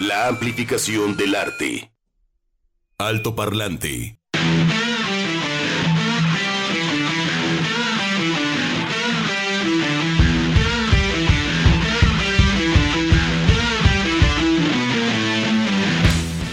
La 0.00 0.28
amplificación 0.28 1.16
del 1.16 1.34
arte. 1.34 1.90
Alto 2.98 3.34
parlante. 3.34 4.20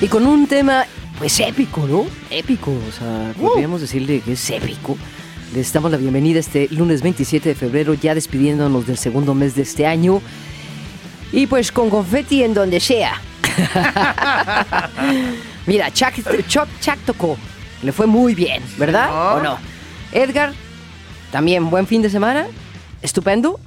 Y 0.02 0.08
con 0.08 0.26
un 0.26 0.48
tema, 0.48 0.88
pues 1.20 1.40
épico, 1.40 1.86
¿no? 1.86 2.08
Épico, 2.32 2.72
o 2.72 2.92
sea, 2.92 3.32
podríamos 3.40 3.80
decirle 3.82 4.22
que 4.22 4.32
es 4.32 4.50
épico. 4.50 4.98
Les 5.54 5.72
damos 5.72 5.92
la 5.92 5.98
bienvenida 5.98 6.40
este 6.40 6.68
lunes 6.72 7.04
27 7.04 7.50
de 7.50 7.56
febrero, 7.56 7.94
ya 7.94 8.16
despidiéndonos 8.16 8.88
del 8.88 8.98
segundo 8.98 9.36
mes 9.36 9.54
de 9.54 9.62
este 9.62 9.86
año. 9.86 10.20
Y 11.32 11.46
pues 11.46 11.72
con 11.72 11.92
confeti 11.92 12.42
en 12.42 12.56
donde 12.56 12.80
sea. 12.80 13.22
Mira, 15.66 15.92
Chuck, 15.92 16.14
Chuck, 16.48 16.68
Chuck 16.80 16.98
tocó. 17.06 17.38
Le 17.82 17.92
fue 17.92 18.06
muy 18.08 18.36
bien, 18.36 18.64
¿verdad? 18.78 19.10
No. 19.10 19.34
¿O 19.36 19.42
no? 19.44 19.58
Edgar, 20.12 20.54
también 21.32 21.70
buen 21.70 21.88
fin 21.88 22.02
de 22.02 22.10
semana. 22.10 22.46
Estupendo. 23.02 23.60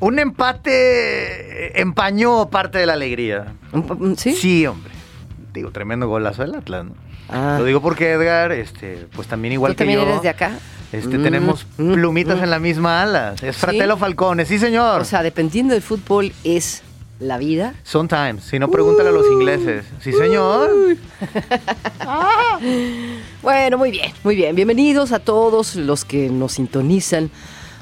Un 0.00 0.18
empate 0.18 1.80
empañó 1.80 2.48
parte 2.50 2.78
de 2.78 2.86
la 2.86 2.94
alegría. 2.94 3.46
Un- 3.72 4.16
¿Sí? 4.18 4.34
Sí, 4.34 4.66
hombre. 4.66 4.92
Digo, 5.52 5.70
tremendo 5.70 6.08
golazo 6.08 6.42
del 6.42 6.54
Atlas, 6.56 6.86
¿no? 6.86 6.94
Ah. 7.28 7.56
Lo 7.58 7.64
digo 7.64 7.80
porque 7.80 8.12
Edgar, 8.12 8.52
este, 8.52 9.06
pues 9.14 9.28
también 9.28 9.52
igual 9.52 9.72
¿Tú 9.72 9.76
que 9.78 9.84
también 9.84 10.00
yo. 10.00 10.06
eres 10.08 10.22
de 10.22 10.28
acá? 10.28 10.50
Este, 10.92 11.18
Mm, 11.18 11.22
tenemos 11.22 11.66
mm, 11.78 11.92
plumitas 11.94 12.38
mm. 12.38 12.44
en 12.44 12.50
la 12.50 12.58
misma 12.58 13.02
ala. 13.02 13.34
Es 13.40 13.56
¿Sí? 13.56 13.60
Fratello 13.62 13.96
Falcone, 13.96 14.44
sí, 14.44 14.58
señor. 14.58 15.00
O 15.00 15.04
sea, 15.04 15.22
dependiendo 15.22 15.72
del 15.74 15.82
fútbol 15.82 16.32
es 16.44 16.82
la 17.20 17.38
vida. 17.38 17.74
Sometimes, 17.84 18.44
si 18.44 18.58
no, 18.58 18.70
pregúntale 18.70 19.08
a 19.08 19.12
los 19.12 19.26
ingleses. 19.30 19.84
Sí, 20.00 20.12
señor. 20.12 20.70
Bueno, 23.42 23.76
muy 23.78 23.90
bien, 23.90 24.12
muy 24.22 24.36
bien. 24.36 24.54
Bienvenidos 24.54 25.12
a 25.12 25.18
todos 25.18 25.76
los 25.76 26.04
que 26.04 26.30
nos 26.30 26.52
sintonizan 26.52 27.30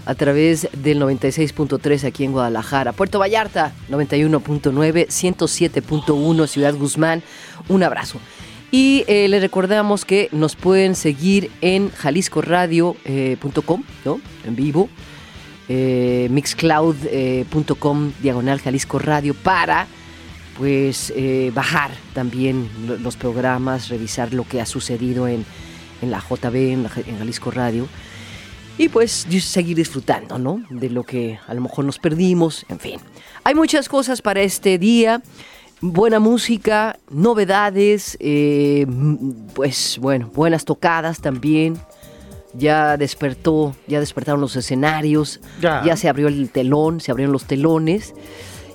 a 0.07 0.15
través 0.15 0.69
del 0.73 1.01
96.3 1.01 2.05
aquí 2.05 2.25
en 2.25 2.33
Guadalajara, 2.33 2.93
Puerto 2.93 3.19
Vallarta 3.19 3.73
91.9, 3.91 5.07
107.1 5.07 6.47
Ciudad 6.49 6.75
Guzmán. 6.75 7.23
Un 7.69 7.83
abrazo. 7.83 8.19
Y 8.71 9.05
eh, 9.07 9.29
les 9.29 9.43
recordamos 9.43 10.05
que 10.05 10.29
nos 10.33 10.57
pueden 10.57 10.95
seguir 10.95 11.51
en 11.61 11.91
jaliscoradio.com, 11.91 13.85
¿no? 14.05 14.21
En 14.45 14.57
vivo. 14.57 14.89
Eh, 15.69 16.29
mixcloud.com 16.31 18.13
diagonal 18.23 18.61
Jalisco 18.61 18.99
Radio 18.99 19.35
para 19.35 19.87
pues 20.59 21.13
eh, 21.17 21.51
bajar 21.55 21.91
también 22.15 22.69
lo- 22.87 22.97
los 22.99 23.17
programas, 23.17 23.89
revisar 23.89 24.35
lo 24.35 24.45
que 24.47 24.61
ha 24.61 24.67
sucedido 24.67 25.27
en, 25.27 25.45
en 26.03 26.11
la 26.11 26.21
JB, 26.21 26.55
en, 26.73 26.89
Jalisco 26.89 27.51
Radio 27.51 27.89
y 28.79 28.89
pues 28.89 29.27
seguir 29.41 29.77
disfrutando, 29.77 30.39
¿no? 30.39 30.63
De 30.71 30.91
lo 30.91 31.05
que 31.05 31.39
a 31.47 31.55
lo 31.55 31.61
mejor 31.63 31.85
nos 31.85 31.99
perdimos, 31.99 32.65
en 32.69 32.81
fin. 32.81 33.01
Hay 33.45 33.55
muchas 33.55 33.89
cosas 33.89 34.21
para 34.23 34.41
este 34.43 34.79
día, 34.79 35.23
buena 35.81 36.21
música, 36.21 36.99
novedades, 37.11 38.17
eh, 38.21 38.87
pues 39.55 39.99
bueno, 40.01 40.31
buenas 40.35 40.65
tocadas 40.65 41.21
también. 41.21 41.79
Ya 42.55 42.97
despertó, 42.97 43.75
ya 43.87 44.01
despertaron 44.01 44.41
los 44.41 44.57
escenarios, 44.57 45.41
Ya. 45.61 45.83
ya 45.85 45.97
se 45.97 46.09
abrió 46.09 46.29
el 46.29 46.51
telón, 46.51 47.01
se 47.01 47.11
abrieron 47.11 47.33
los 47.33 47.45
telones 47.47 48.15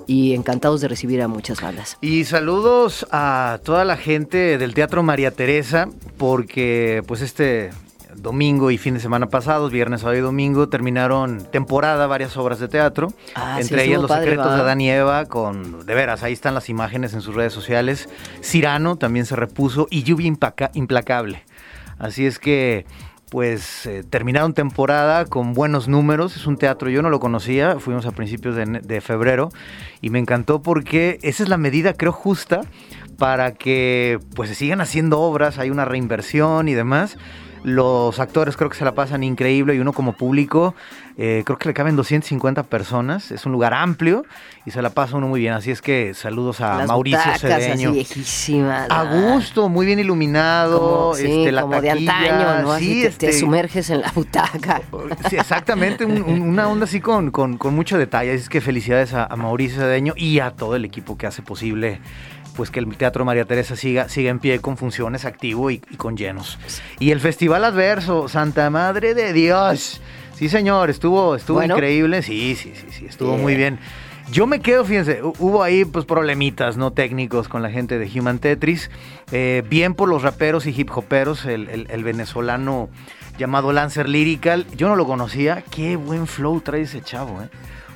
y 0.08 0.34
encantados 0.34 0.82
de 0.82 0.88
recibir 0.88 1.22
a 1.22 1.28
muchas 1.28 1.62
bandas. 1.62 1.98
Y 2.02 2.24
saludos 2.26 3.06
a 3.12 3.60
toda 3.64 3.86
la 3.86 3.98
gente 3.98 4.58
del 4.58 4.74
Teatro 4.74 5.04
María 5.04 5.32
Teresa, 5.32 5.90
porque 6.18 7.04
pues 7.08 7.22
este 7.22 7.72
domingo 8.16 8.72
y 8.72 8.80
fin 8.80 8.96
de 8.96 9.00
semana 9.00 9.28
pasados, 9.30 9.72
viernes, 9.72 10.02
sábado 10.02 10.18
y 10.18 10.22
domingo, 10.22 10.70
terminaron 10.70 11.46
temporada 11.52 12.08
varias 12.08 12.36
obras 12.36 12.58
de 12.60 12.68
teatro, 12.68 13.14
Ah, 13.36 13.58
sí, 13.58 13.64
entre 13.64 13.84
ellas 13.84 13.92
estuvo 13.92 14.02
Los 14.04 14.10
padre, 14.10 14.24
secretos 14.32 14.52
¿va? 14.52 14.56
de 14.56 14.62
Adán 14.62 14.82
y 14.82 14.90
Eva, 14.90 15.26
con, 15.26 15.86
de 15.86 15.94
veras, 15.94 16.24
ahí 16.24 16.34
están 16.34 16.56
las 16.56 16.68
imágenes 16.70 17.14
en 17.14 17.22
sus 17.22 17.36
redes 17.36 17.54
sociales. 17.54 18.10
Cirano 18.42 18.96
también 18.96 19.28
se 19.28 19.36
repuso 19.36 19.88
y 19.92 20.02
Lluvia 20.02 20.28
Impaca- 20.28 20.72
Implacable. 20.74 21.44
Así 22.00 22.26
es 22.26 22.40
que 22.40 22.86
pues 23.30 23.86
eh, 23.86 24.04
terminaron 24.10 24.54
temporada 24.54 25.26
con 25.26 25.54
buenos 25.54 25.88
números. 25.88 26.36
Es 26.36 26.48
un 26.48 26.58
teatro, 26.58 26.90
yo 26.90 27.02
no 27.02 27.10
lo 27.10 27.20
conocía, 27.20 27.80
fuimos 27.80 28.06
a 28.06 28.12
principios 28.12 28.56
de, 28.56 28.66
de 28.66 29.02
febrero 29.02 29.50
y 30.02 30.10
me 30.10 30.20
encantó 30.20 30.62
porque 30.62 31.20
esa 31.22 31.44
es 31.44 31.50
la 31.50 31.58
medida, 31.58 31.94
creo, 31.94 32.12
justa 32.12 32.62
para 33.18 33.54
que 33.54 34.20
pues 34.36 34.50
se 34.50 34.56
sigan 34.56 34.80
haciendo 34.80 35.20
obras, 35.20 35.58
hay 35.58 35.70
una 35.70 35.86
reinversión 35.86 36.68
y 36.68 36.74
demás. 36.74 37.18
Los 37.64 38.20
actores 38.20 38.56
creo 38.58 38.70
que 38.70 38.78
se 38.78 38.86
la 38.86 38.94
pasan 38.94 39.24
increíble 39.24 39.76
y 39.76 39.80
uno 39.80 39.92
como 39.94 40.14
público 40.14 40.76
eh, 41.18 41.42
creo 41.46 41.58
que 41.58 41.68
le 41.68 41.74
caben 41.74 41.96
250 41.96 42.64
personas. 42.64 43.32
Es 43.32 43.46
un 43.46 43.52
lugar 43.52 43.74
amplio 43.74 44.24
y 44.66 44.72
se 44.72 44.82
la 44.82 44.92
pasa 44.92 45.18
uno 45.18 45.28
muy 45.28 45.40
bien. 45.40 45.54
Así 45.54 45.72
es 45.72 45.82
que 45.82 46.14
saludos 46.14 46.62
a 46.62 46.78
Las 46.78 46.88
Mauricio 46.88 47.20
Cedeño. 47.40 47.92
A 48.90 49.04
gusto, 49.04 49.68
muy 49.70 49.86
bien 49.86 50.00
iluminado. 50.00 50.80
Como, 50.80 51.14
sí, 51.16 51.26
este, 51.26 51.52
la 51.52 51.62
como 51.64 51.82
de 51.82 51.90
antaño, 51.90 52.62
¿no? 52.62 52.72
Así 52.74 52.86
sí, 52.86 52.94
te, 52.94 53.02
te 53.02 53.08
este, 53.30 53.34
sumerges 53.40 53.90
en 53.90 54.02
la 54.02 54.12
butaca. 54.14 54.82
Sí, 55.30 55.36
exactamente, 55.38 56.06
un- 56.06 56.22
un- 56.22 56.42
una 56.42 56.68
onda 56.70 56.86
así 56.86 57.02
con, 57.02 57.32
con- 57.32 57.58
con 57.58 57.74
mucho 57.76 57.98
detalle. 57.98 58.32
Así 58.34 58.44
es 58.44 58.50
que 58.50 58.62
felicidades 58.62 59.14
a, 59.14 59.26
a 59.26 59.36
Mauricio 59.36 59.80
Cedeño 59.80 60.14
y 60.16 60.40
a 60.40 60.52
todo 60.52 60.76
el 60.76 60.86
equipo 60.86 61.18
que 61.18 61.26
hace 61.28 61.42
posible 61.42 62.00
pues 62.58 62.70
que 62.72 62.80
el 62.80 62.98
Teatro 62.98 63.24
María 63.24 63.46
Teresa 63.46 63.76
siga, 63.78 64.10
siga 64.10 64.30
en 64.32 64.40
pie 64.40 64.60
con 64.60 64.76
funciones 64.76 65.24
activo 65.24 65.72
y, 65.72 65.82
y 65.90 65.96
con 65.96 66.18
llenos. 66.18 66.60
Y 67.00 67.12
el 67.12 67.22
Festival 67.22 67.64
Adverso, 67.64 68.28
Santa 68.28 68.70
Madre 68.70 69.14
de 69.14 69.32
Dios. 69.32 70.02
Sí, 70.34 70.50
señor, 70.50 70.90
estuvo, 70.90 71.36
estuvo 71.36 71.58
Bueno. 71.60 71.76
increíble. 71.76 72.22
Sí, 72.24 72.56
sí, 72.56 72.74
sí, 72.76 72.88
sí, 72.92 73.06
estuvo 73.06 73.38
muy 73.38 73.56
bien. 73.56 73.80
Yo 74.32 74.46
me 74.46 74.60
quedo, 74.60 74.84
fíjense, 74.84 75.24
hu- 75.24 75.34
hubo 75.40 75.64
ahí 75.64 75.86
pues 75.86 76.04
problemitas 76.04 76.76
no 76.76 76.92
técnicos 76.92 77.48
con 77.48 77.62
la 77.62 77.70
gente 77.70 77.98
de 77.98 78.20
Human 78.20 78.40
Tetris. 78.40 78.90
Eh, 79.32 79.64
bien 79.70 79.94
por 79.94 80.10
los 80.10 80.22
raperos 80.24 80.66
y 80.68 80.72
hip 80.78 80.90
hoperos, 80.98 81.46
el, 81.46 81.70
el- 81.70 81.88
el 81.90 82.04
venezolano 82.04 82.90
llamado 83.40 83.72
Lancer 83.72 84.10
Lyrical. 84.10 84.66
Yo 84.76 84.90
no 84.90 84.96
lo 84.98 85.06
conocía. 85.06 85.64
Qué 85.72 85.96
buen 85.96 86.28
flow 86.28 86.60
trae 86.60 86.82
ese 86.82 87.02
chavo, 87.02 87.42
¿eh? 87.42 87.48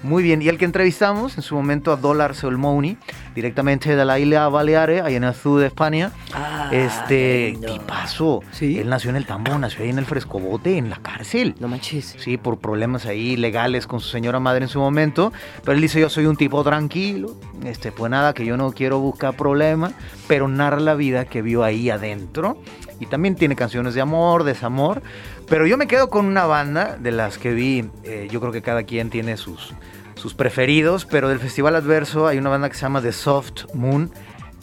Muy 0.03 0.23
bien. 0.23 0.41
Y 0.41 0.47
el 0.47 0.57
que 0.57 0.65
entrevistamos 0.65 1.35
en 1.37 1.43
su 1.43 1.53
momento 1.53 1.91
a 1.91 1.95
Dólar 1.95 2.33
Solmouni, 2.33 2.97
directamente 3.35 3.95
de 3.95 4.05
la 4.05 4.19
isla 4.19 4.49
Baleares, 4.49 5.01
ahí 5.01 5.15
en 5.15 5.23
el 5.23 5.33
sur 5.33 5.59
de 5.59 5.67
España. 5.67 6.11
Ah, 6.33 6.69
este 6.71 7.57
tipazo. 7.65 8.41
Sí. 8.51 8.79
Él 8.79 8.89
nació 8.89 9.09
en 9.09 9.15
el 9.15 9.25
Tambo, 9.25 9.57
nació 9.57 9.83
ahí 9.83 9.89
en 9.89 9.99
el 9.99 10.05
Frescobote, 10.05 10.77
en 10.77 10.89
la 10.89 10.97
cárcel. 10.97 11.55
No 11.59 11.67
manches. 11.67 12.15
Sí, 12.17 12.37
por 12.37 12.59
problemas 12.59 13.05
ahí 13.05 13.37
legales 13.37 13.87
con 13.87 13.99
su 13.99 14.09
señora 14.09 14.39
madre 14.39 14.63
en 14.63 14.69
su 14.69 14.79
momento. 14.79 15.31
Pero 15.61 15.73
él 15.73 15.81
dice, 15.81 15.99
yo 15.99 16.09
soy 16.09 16.25
un 16.25 16.35
tipo 16.35 16.63
tranquilo. 16.63 17.35
Este, 17.63 17.91
pues 17.91 18.09
nada, 18.09 18.33
que 18.33 18.45
yo 18.45 18.57
no 18.57 18.71
quiero 18.71 18.99
buscar 18.99 19.35
problemas. 19.35 19.93
Pero 20.27 20.47
narra 20.47 20.79
la 20.79 20.95
vida 20.95 21.25
que 21.25 21.41
vio 21.41 21.63
ahí 21.63 21.89
adentro. 21.89 22.57
Y 22.99 23.07
también 23.07 23.35
tiene 23.35 23.55
canciones 23.55 23.95
de 23.95 24.01
amor, 24.01 24.43
desamor. 24.43 25.01
Pero 25.49 25.65
yo 25.65 25.77
me 25.77 25.87
quedo 25.87 26.09
con 26.09 26.25
una 26.27 26.45
banda 26.45 26.97
de 26.97 27.11
las 27.11 27.37
que 27.37 27.51
vi. 27.51 27.89
eh, 28.03 28.27
yo 28.31 28.39
creo 28.39 28.51
que 28.51 28.61
cada 28.61 28.83
quien 28.83 29.09
tiene 29.09 29.37
sus, 29.37 29.73
sus 30.15 30.33
preferidos. 30.33 31.05
Pero 31.05 31.29
del 31.29 31.39
Festival 31.39 31.75
Adverso 31.75 32.27
hay 32.27 32.37
una 32.37 32.49
banda 32.49 32.69
que 32.69 32.75
se 32.75 32.81
llama 32.81 33.01
The 33.01 33.11
Soft 33.11 33.73
Moon. 33.73 34.11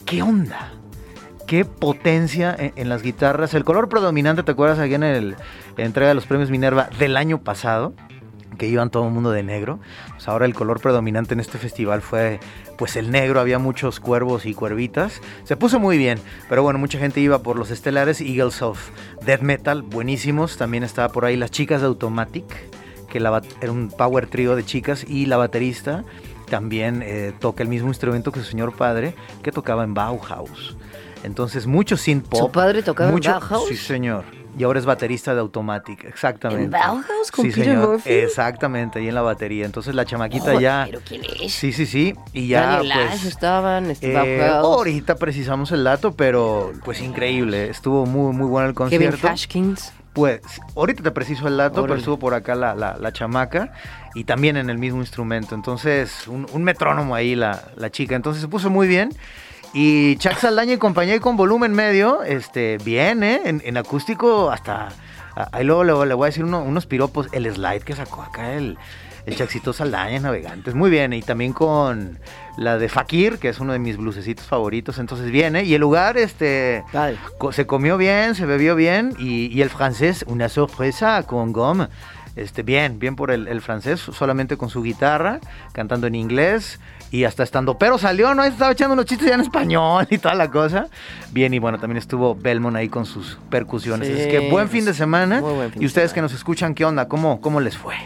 ¿Qué 0.05 0.23
onda? 0.23 0.73
qué 1.49 1.65
potencia 1.65 2.55
en, 2.59 2.89
las 2.91 3.03
guitarras. 3.03 3.55
El 3.55 3.65
color 3.65 3.89
predominante, 3.89 4.43
¿te 4.45 4.53
acuerdas 4.53 4.79
aquí 4.79 4.95
en 4.95 5.01
la 5.01 5.37
entrega 5.79 6.09
de 6.09 6.15
los 6.15 6.27
premios 6.27 6.51
Minerva 6.51 6.91
del 6.99 7.17
año 7.17 7.41
pasado? 7.41 7.95
Que 8.59 8.69
iban 8.69 8.91
todo 8.91 9.07
el 9.07 9.15
mundo 9.15 9.31
de 9.31 9.43
negro. 9.43 9.81
Pues 10.11 10.29
ahora 10.29 10.45
el 10.45 10.53
color 10.53 10.81
predominante 10.81 11.33
en 11.33 11.41
este 11.41 11.57
festival 11.57 12.03
fue 12.03 12.39
pues 12.77 12.97
el 12.97 13.11
negro, 13.11 13.41
había 13.41 13.59
muchos 13.59 13.99
cuervos 13.99 14.45
y 14.45 14.53
cuervitas. 14.53 15.23
Se 15.45 15.57
puso 15.57 15.81
muy 15.81 15.97
bien, 15.97 16.21
pero 16.51 16.63
bueno, 16.63 16.79
mucha 16.79 16.99
gente 16.99 17.21
iba 17.21 17.43
por 17.43 17.59
los 17.59 17.71
estelares 17.71 18.21
Eagles 18.21 18.61
of 18.61 18.91
Death 19.25 19.41
Metal, 19.41 19.81
buenísimos. 19.81 20.59
También 20.59 20.85
estaba 20.85 21.09
por 21.09 21.25
ahí 21.25 21.37
las 21.37 21.51
chicas 21.51 21.81
de 21.81 21.87
Automatic, 21.87 22.45
que 23.11 23.21
la 23.21 23.41
era 23.61 23.73
un 23.73 23.89
power 23.91 24.27
trio 24.27 24.55
de 24.57 24.65
chicas 24.65 25.05
y 25.09 25.27
la 25.27 25.37
baterista 25.37 26.05
también 26.49 27.03
eh, 27.05 27.33
toca 27.39 27.63
el 27.63 27.69
mismo 27.69 27.89
instrumento 27.89 28.33
que 28.33 28.41
su 28.41 28.47
señor 28.47 28.75
padre, 28.75 29.15
que 29.43 29.53
tocaba 29.53 29.85
en 29.85 29.95
Bauhaus. 29.95 30.77
Entonces, 31.25 31.67
mucho 31.67 31.97
synth 31.97 32.27
pop. 32.29 32.41
¿Su 32.41 32.51
padre 32.53 32.83
tocaba 32.83 33.09
en 33.11 33.15
mucho- 33.15 33.31
Bauhaus? 33.33 33.69
Sí, 33.69 33.77
señor. 33.77 34.25
Y 34.57 34.65
ahora 34.65 34.81
es 34.81 34.87
baterista 34.87 35.35
de 35.35 35.41
Automatic, 35.41 36.05
exactamente. 36.05 36.65
¿En 36.65 36.71
Bauhaus 36.71 37.31
con 37.31 37.45
sí, 37.45 37.51
Peter 37.51 37.65
señor. 37.75 37.89
Murphy? 37.91 38.11
Exactamente, 38.11 38.99
ahí 38.99 39.09
en 39.09 39.15
la 39.15 39.23
batería. 39.23 39.65
Entonces 39.67 39.95
la 39.95 40.05
chamaquita 40.05 40.59
ya. 40.61 40.85
¿Pero 40.87 41.01
quién 41.07 41.23
es? 41.41 41.53
Sí, 41.53 41.73
sí, 41.73 41.87
sí. 41.87 42.15
Y 42.33 42.49
ya. 42.49 42.67
Daniel 42.79 42.93
pues, 42.95 43.21
Ash 43.21 43.27
estaban, 43.27 43.91
este, 43.91 44.13
eh, 44.39 44.49
ahorita 44.49 45.15
precisamos 45.17 45.71
el 45.71 45.85
dato, 45.85 46.13
pero 46.13 46.73
pues 46.85 47.01
increíble. 47.03 47.69
Estuvo 47.69 48.05
muy, 48.07 48.33
muy 48.35 48.49
bueno 48.49 48.69
el 48.71 48.75
Kevin 48.75 49.11
concierto. 49.11 49.29
Hashkins. 49.29 49.93
Pues 50.13 50.41
ahorita 50.75 51.03
te 51.03 51.11
preciso 51.13 51.47
el 51.47 51.57
dato, 51.57 51.83
pero 51.83 51.95
estuvo 51.97 52.19
por 52.19 52.35
acá 52.35 52.55
la, 52.55 52.75
la- 52.75 52.97
la 52.99 53.13
chamaca 53.13 53.73
y 54.15 54.25
también 54.25 54.57
en 54.57 54.69
el 54.69 54.79
mismo 54.79 55.01
instrumento. 55.01 55.55
Entonces, 55.55 56.27
un, 56.27 56.47
un 56.53 56.65
metrónomo 56.65 57.15
ahí 57.15 57.35
la, 57.37 57.63
la 57.77 57.91
chica. 57.91 58.17
Entonces 58.17 58.43
se 58.43 58.49
puso 58.49 58.69
muy 58.71 58.89
bien. 58.89 59.11
Y 59.75 60.17
Chuck 60.17 60.39
Saldaña 60.39 60.73
y 60.73 60.79
compañía 60.79 61.21
con 61.21 61.37
volumen 61.37 61.73
medio, 61.73 62.23
este, 62.25 62.79
bien, 62.79 63.23
¿eh? 63.23 63.43
En, 63.45 63.77
acústico 63.77 64.51
hasta... 64.51 64.89
Ahí 65.53 65.63
luego 65.63 65.85
le, 65.85 65.93
voy 66.15 66.25
a 66.25 66.31
decir 66.31 66.45
unos 66.45 66.87
piropos. 66.87 67.29
El 67.33 67.49
slide 67.55 67.83
que 67.85 67.95
sacó 67.95 68.23
acá 68.23 68.55
el, 68.55 68.77
el 69.29 69.37
Chaxito 69.37 69.75
Saldaña, 69.75 70.21
Navegantes. 70.21 70.75
Muy 70.75 70.91
bien, 70.91 71.13
y 71.13 71.21
también 71.21 71.53
con 71.53 72.19
la 72.57 72.79
de 72.79 72.89
Fakir, 72.89 73.39
que 73.39 73.51
es 73.51 73.61
uno 73.61 73.75
de 73.75 73.79
mis 73.79 73.99
blusecitos 73.99 74.47
favoritos. 74.47 74.99
Entonces 74.99 75.31
viene. 75.31 75.65
Y 75.65 75.75
el 75.75 75.83
lugar, 75.83 76.17
este, 76.17 76.83
se 77.53 77.67
comió 77.67 77.99
bien, 77.99 78.35
se 78.35 78.47
bebió 78.47 78.75
bien. 78.75 79.15
Y, 79.19 79.61
el 79.61 79.69
francés, 79.69 80.25
una 80.27 80.49
sorpresa 80.49 81.23
con 81.25 81.53
Gom. 81.53 81.89
Este, 82.37 82.63
bien, 82.63 82.99
bien 82.99 83.17
por 83.17 83.31
el, 83.31 83.61
francés, 83.61 84.01
solamente 84.01 84.57
con 84.57 84.71
su 84.71 84.83
guitarra, 84.83 85.41
cantando 85.73 86.07
en 86.07 86.15
inglés 86.15 86.79
y 87.11 87.25
hasta 87.25 87.43
estando, 87.43 87.79
pero 87.79 87.99
salió, 87.99 88.33
¿no? 88.35 88.45
Estaba 88.45 88.73
echando 88.73 88.93
unos 88.93 89.07
chistes 89.07 89.29
ya 89.29 89.35
en 89.35 89.41
español 89.41 90.07
y 90.09 90.19
toda 90.19 90.37
la 90.37 90.49
cosa. 90.49 90.87
Bien, 91.33 91.53
y 91.53 91.59
bueno, 91.59 91.79
también 91.79 91.99
estuvo 91.99 92.37
Belmont 92.37 92.77
ahí 92.77 92.89
con 92.89 93.05
sus 93.05 93.39
percusiones. 93.51 94.09
es 94.09 94.29
que 94.29 94.51
buen 94.51 94.69
fin 94.69 94.85
de 94.85 94.95
semana. 94.95 95.43
y 95.79 95.85
ustedes 95.85 96.13
que 96.13 96.23
nos 96.23 96.33
escuchan, 96.33 96.75
¿qué 96.75 96.85
onda? 96.85 97.09
¿Cómo, 97.09 97.41
cómo 97.41 97.61
les 97.61 97.77
fue? 97.77 97.97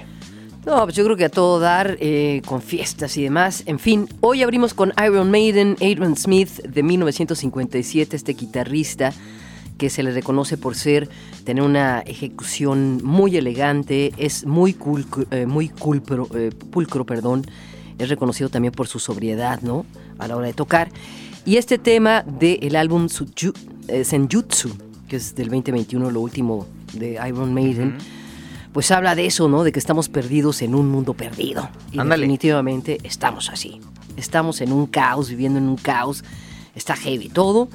No, 0.64 0.84
pues 0.84 0.94
yo 0.94 1.04
creo 1.04 1.16
que 1.16 1.24
a 1.24 1.28
todo 1.28 1.58
dar, 1.58 1.96
eh, 1.98 2.40
con 2.46 2.62
fiestas 2.62 3.16
y 3.16 3.22
demás. 3.24 3.64
En 3.66 3.80
fin, 3.80 4.08
hoy 4.20 4.44
abrimos 4.44 4.74
con 4.74 4.92
Iron 5.04 5.28
Maiden, 5.28 5.72
Adrian 5.80 6.16
Smith 6.16 6.50
de 6.62 6.84
1957, 6.84 8.14
este 8.14 8.32
guitarrista 8.34 9.12
que 9.76 9.90
se 9.90 10.04
le 10.04 10.12
reconoce 10.12 10.56
por 10.56 10.76
ser, 10.76 11.08
tener 11.42 11.64
una 11.64 12.00
ejecución 12.00 13.00
muy 13.02 13.36
elegante, 13.36 14.12
es 14.16 14.46
muy, 14.46 14.74
cool, 14.74 15.04
eh, 15.32 15.46
muy 15.46 15.72
eh, 16.34 16.50
pulcro, 16.70 17.04
perdón, 17.04 17.44
es 17.98 18.08
reconocido 18.08 18.48
también 18.48 18.72
por 18.72 18.86
su 18.86 19.00
sobriedad, 19.00 19.60
¿no? 19.62 19.84
A 20.20 20.28
la 20.28 20.36
hora 20.36 20.46
de 20.46 20.52
tocar. 20.52 20.90
Y 21.44 21.56
este 21.56 21.78
tema 21.78 22.22
del 22.22 22.76
álbum 22.76 23.08
Senjutsu, 23.08 24.70
que 25.08 25.16
es 25.16 25.34
del 25.34 25.48
2021, 25.48 26.12
lo 26.12 26.20
último 26.20 26.68
de 26.92 27.18
Iron 27.26 27.52
Maiden, 27.52 27.98
pues 28.72 28.90
habla 28.90 29.14
de 29.14 29.26
eso, 29.26 29.48
¿no? 29.48 29.64
De 29.64 29.72
que 29.72 29.78
estamos 29.78 30.08
perdidos 30.08 30.62
en 30.62 30.74
un 30.74 30.88
mundo 30.88 31.14
perdido. 31.14 31.68
Y 31.90 31.98
definitivamente 31.98 32.98
estamos 33.02 33.50
así. 33.50 33.80
Estamos 34.16 34.60
en 34.60 34.72
un 34.72 34.86
caos, 34.86 35.28
viviendo 35.28 35.58
en 35.58 35.68
un 35.68 35.76
caos. 35.76 36.24
Está 36.74 36.96
heavy 36.96 37.28
todo. 37.28 37.68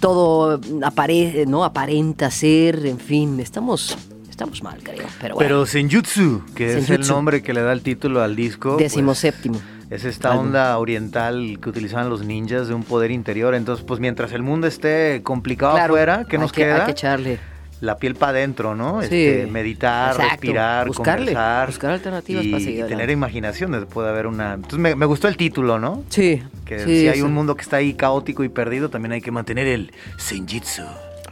Todo 0.00 0.60
apare 0.82 1.44
¿no? 1.46 1.64
aparenta 1.64 2.30
ser, 2.30 2.84
en 2.86 2.98
fin, 2.98 3.38
estamos 3.40 3.96
estamos 4.28 4.62
mal, 4.62 4.78
creo. 4.82 5.06
Pero, 5.20 5.36
bueno. 5.36 5.48
pero 5.48 5.66
Senjutsu, 5.66 6.42
que 6.56 6.78
es 6.78 6.90
el 6.90 7.06
nombre 7.06 7.42
que 7.42 7.54
le 7.54 7.62
da 7.62 7.72
el 7.72 7.82
título 7.82 8.20
al 8.20 8.34
disco. 8.34 8.76
Décimo 8.76 9.08
pues, 9.08 9.18
séptimo. 9.18 9.60
Es 9.90 10.04
esta 10.04 10.34
onda 10.34 10.76
oriental 10.78 11.58
que 11.62 11.68
utilizaban 11.68 12.10
los 12.10 12.24
ninjas 12.24 12.66
de 12.66 12.74
un 12.74 12.82
poder 12.82 13.12
interior. 13.12 13.54
Entonces, 13.54 13.84
pues 13.84 14.00
mientras 14.00 14.32
el 14.32 14.42
mundo 14.42 14.66
esté 14.66 15.22
complicado 15.22 15.76
afuera, 15.76 16.26
¿qué 16.28 16.38
nos 16.38 16.52
queda? 16.52 16.80
Hay 16.80 16.86
que 16.86 16.90
echarle 16.90 17.38
la 17.84 17.98
piel 17.98 18.14
para 18.14 18.38
adentro, 18.38 18.74
¿no? 18.74 19.02
Este, 19.02 19.46
meditar, 19.46 20.16
respirar, 20.16 20.88
conversar. 20.88 21.68
Buscar 21.68 21.90
alternativas 21.90 22.46
para 22.46 22.60
seguir 22.60 22.86
tener 22.86 23.10
imaginación. 23.10 23.86
Puede 23.92 24.08
haber 24.08 24.26
una. 24.26 24.54
Entonces 24.54 24.96
me, 24.96 25.06
gustó 25.06 25.28
el 25.28 25.36
título, 25.36 25.78
¿no? 25.78 26.02
Sí. 26.08 26.42
Que 26.64 26.80
si 26.80 27.08
hay 27.08 27.20
un 27.20 27.32
mundo 27.32 27.54
que 27.54 27.62
está 27.62 27.76
ahí 27.76 27.94
caótico 27.94 28.44
y 28.44 28.48
perdido, 28.48 28.88
también 28.88 29.12
hay 29.12 29.20
que 29.20 29.30
mantener 29.30 29.66
el 29.66 29.92
Senjitsu. 30.16 30.82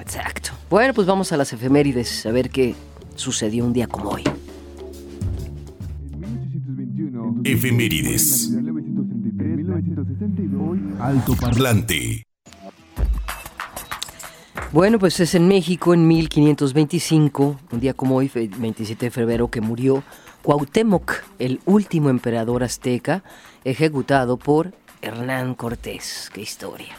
Exacto. 0.00 0.50
Bueno, 0.68 0.94
pues 0.94 1.06
vamos 1.06 1.32
a 1.32 1.36
las 1.36 1.52
efemérides 1.52 2.26
a 2.26 2.32
ver 2.32 2.50
qué 2.50 2.74
sucedió 3.14 3.64
un 3.64 3.72
día 3.72 3.86
como 3.86 4.10
hoy. 4.10 4.24
Efemérides. 7.44 8.52
Alto 11.00 11.34
parlante. 11.34 12.26
Bueno, 14.72 14.98
pues 14.98 15.20
es 15.20 15.34
en 15.34 15.48
México 15.48 15.92
en 15.92 16.08
1525, 16.08 17.60
un 17.72 17.80
día 17.80 17.92
como 17.92 18.16
hoy, 18.16 18.30
27 18.34 19.04
de 19.04 19.10
febrero, 19.10 19.48
que 19.48 19.60
murió 19.60 20.02
Cuauhtémoc, 20.40 21.12
el 21.38 21.60
último 21.66 22.08
emperador 22.08 22.64
azteca, 22.64 23.22
ejecutado 23.64 24.38
por 24.38 24.72
Hernán 25.02 25.56
Cortés. 25.56 26.30
¡Qué 26.32 26.40
historia! 26.40 26.96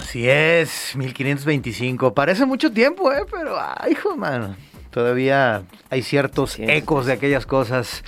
Así 0.00 0.26
es, 0.26 0.96
1525. 0.96 2.14
Parece 2.14 2.46
mucho 2.46 2.72
tiempo, 2.72 3.12
¿eh? 3.12 3.26
Pero, 3.30 3.54
ay, 3.60 3.92
hijo, 3.92 4.16
mano. 4.16 4.56
Todavía 4.90 5.64
hay 5.90 6.02
ciertos 6.02 6.58
ecos 6.60 7.04
de 7.04 7.12
aquellas 7.12 7.44
cosas 7.44 8.04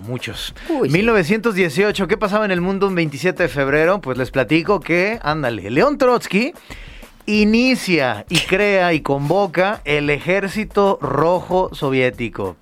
muchos. 0.00 0.52
1918, 0.68 2.08
¿qué 2.08 2.16
pasaba 2.16 2.44
en 2.44 2.50
el 2.50 2.60
mundo 2.60 2.88
un 2.88 2.96
27 2.96 3.44
de 3.44 3.48
febrero? 3.48 4.00
Pues 4.00 4.18
les 4.18 4.32
platico 4.32 4.80
que, 4.80 5.20
ándale, 5.22 5.70
León 5.70 5.96
Trotsky 5.96 6.54
inicia 7.26 8.24
y 8.28 8.38
crea 8.40 8.92
y 8.92 9.00
convoca 9.00 9.80
el 9.84 10.10
Ejército 10.10 10.98
Rojo 11.00 11.74
Soviético. 11.74 12.56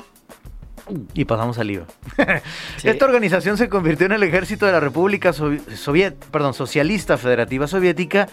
Y 1.15 1.25
pasamos 1.25 1.59
al 1.59 1.71
IVA. 1.71 1.87
Esta 2.83 3.05
organización 3.05 3.57
se 3.57 3.69
convirtió 3.69 4.07
en 4.07 4.13
el 4.13 4.23
ejército 4.23 4.67
de 4.67 4.73
la 4.73 4.81
República 4.81 5.33
perdón, 6.31 6.55
Socialista 6.55 7.19
Federativa 7.19 7.67
Soviética 7.67 8.29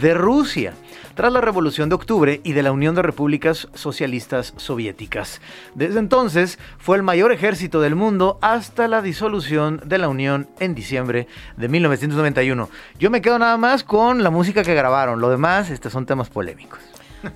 de 0.00 0.14
Rusia 0.14 0.74
tras 1.14 1.32
la 1.32 1.40
Revolución 1.40 1.88
de 1.88 1.94
Octubre 1.94 2.40
y 2.44 2.52
de 2.52 2.62
la 2.62 2.72
Unión 2.72 2.94
de 2.94 3.02
Repúblicas 3.02 3.68
Socialistas 3.74 4.52
Soviéticas. 4.56 5.40
Desde 5.74 5.98
entonces 5.98 6.58
fue 6.78 6.96
el 6.96 7.02
mayor 7.02 7.32
ejército 7.32 7.80
del 7.80 7.94
mundo 7.94 8.38
hasta 8.42 8.86
la 8.86 9.02
disolución 9.02 9.80
de 9.84 9.98
la 9.98 10.08
Unión 10.08 10.48
en 10.60 10.74
diciembre 10.74 11.26
de 11.56 11.68
1991. 11.68 12.68
Yo 12.98 13.10
me 13.10 13.22
quedo 13.22 13.38
nada 13.38 13.56
más 13.56 13.82
con 13.82 14.22
la 14.22 14.30
música 14.30 14.62
que 14.62 14.74
grabaron, 14.74 15.20
lo 15.20 15.30
demás 15.30 15.70
estos 15.70 15.92
son 15.92 16.06
temas 16.06 16.28
polémicos. 16.28 16.80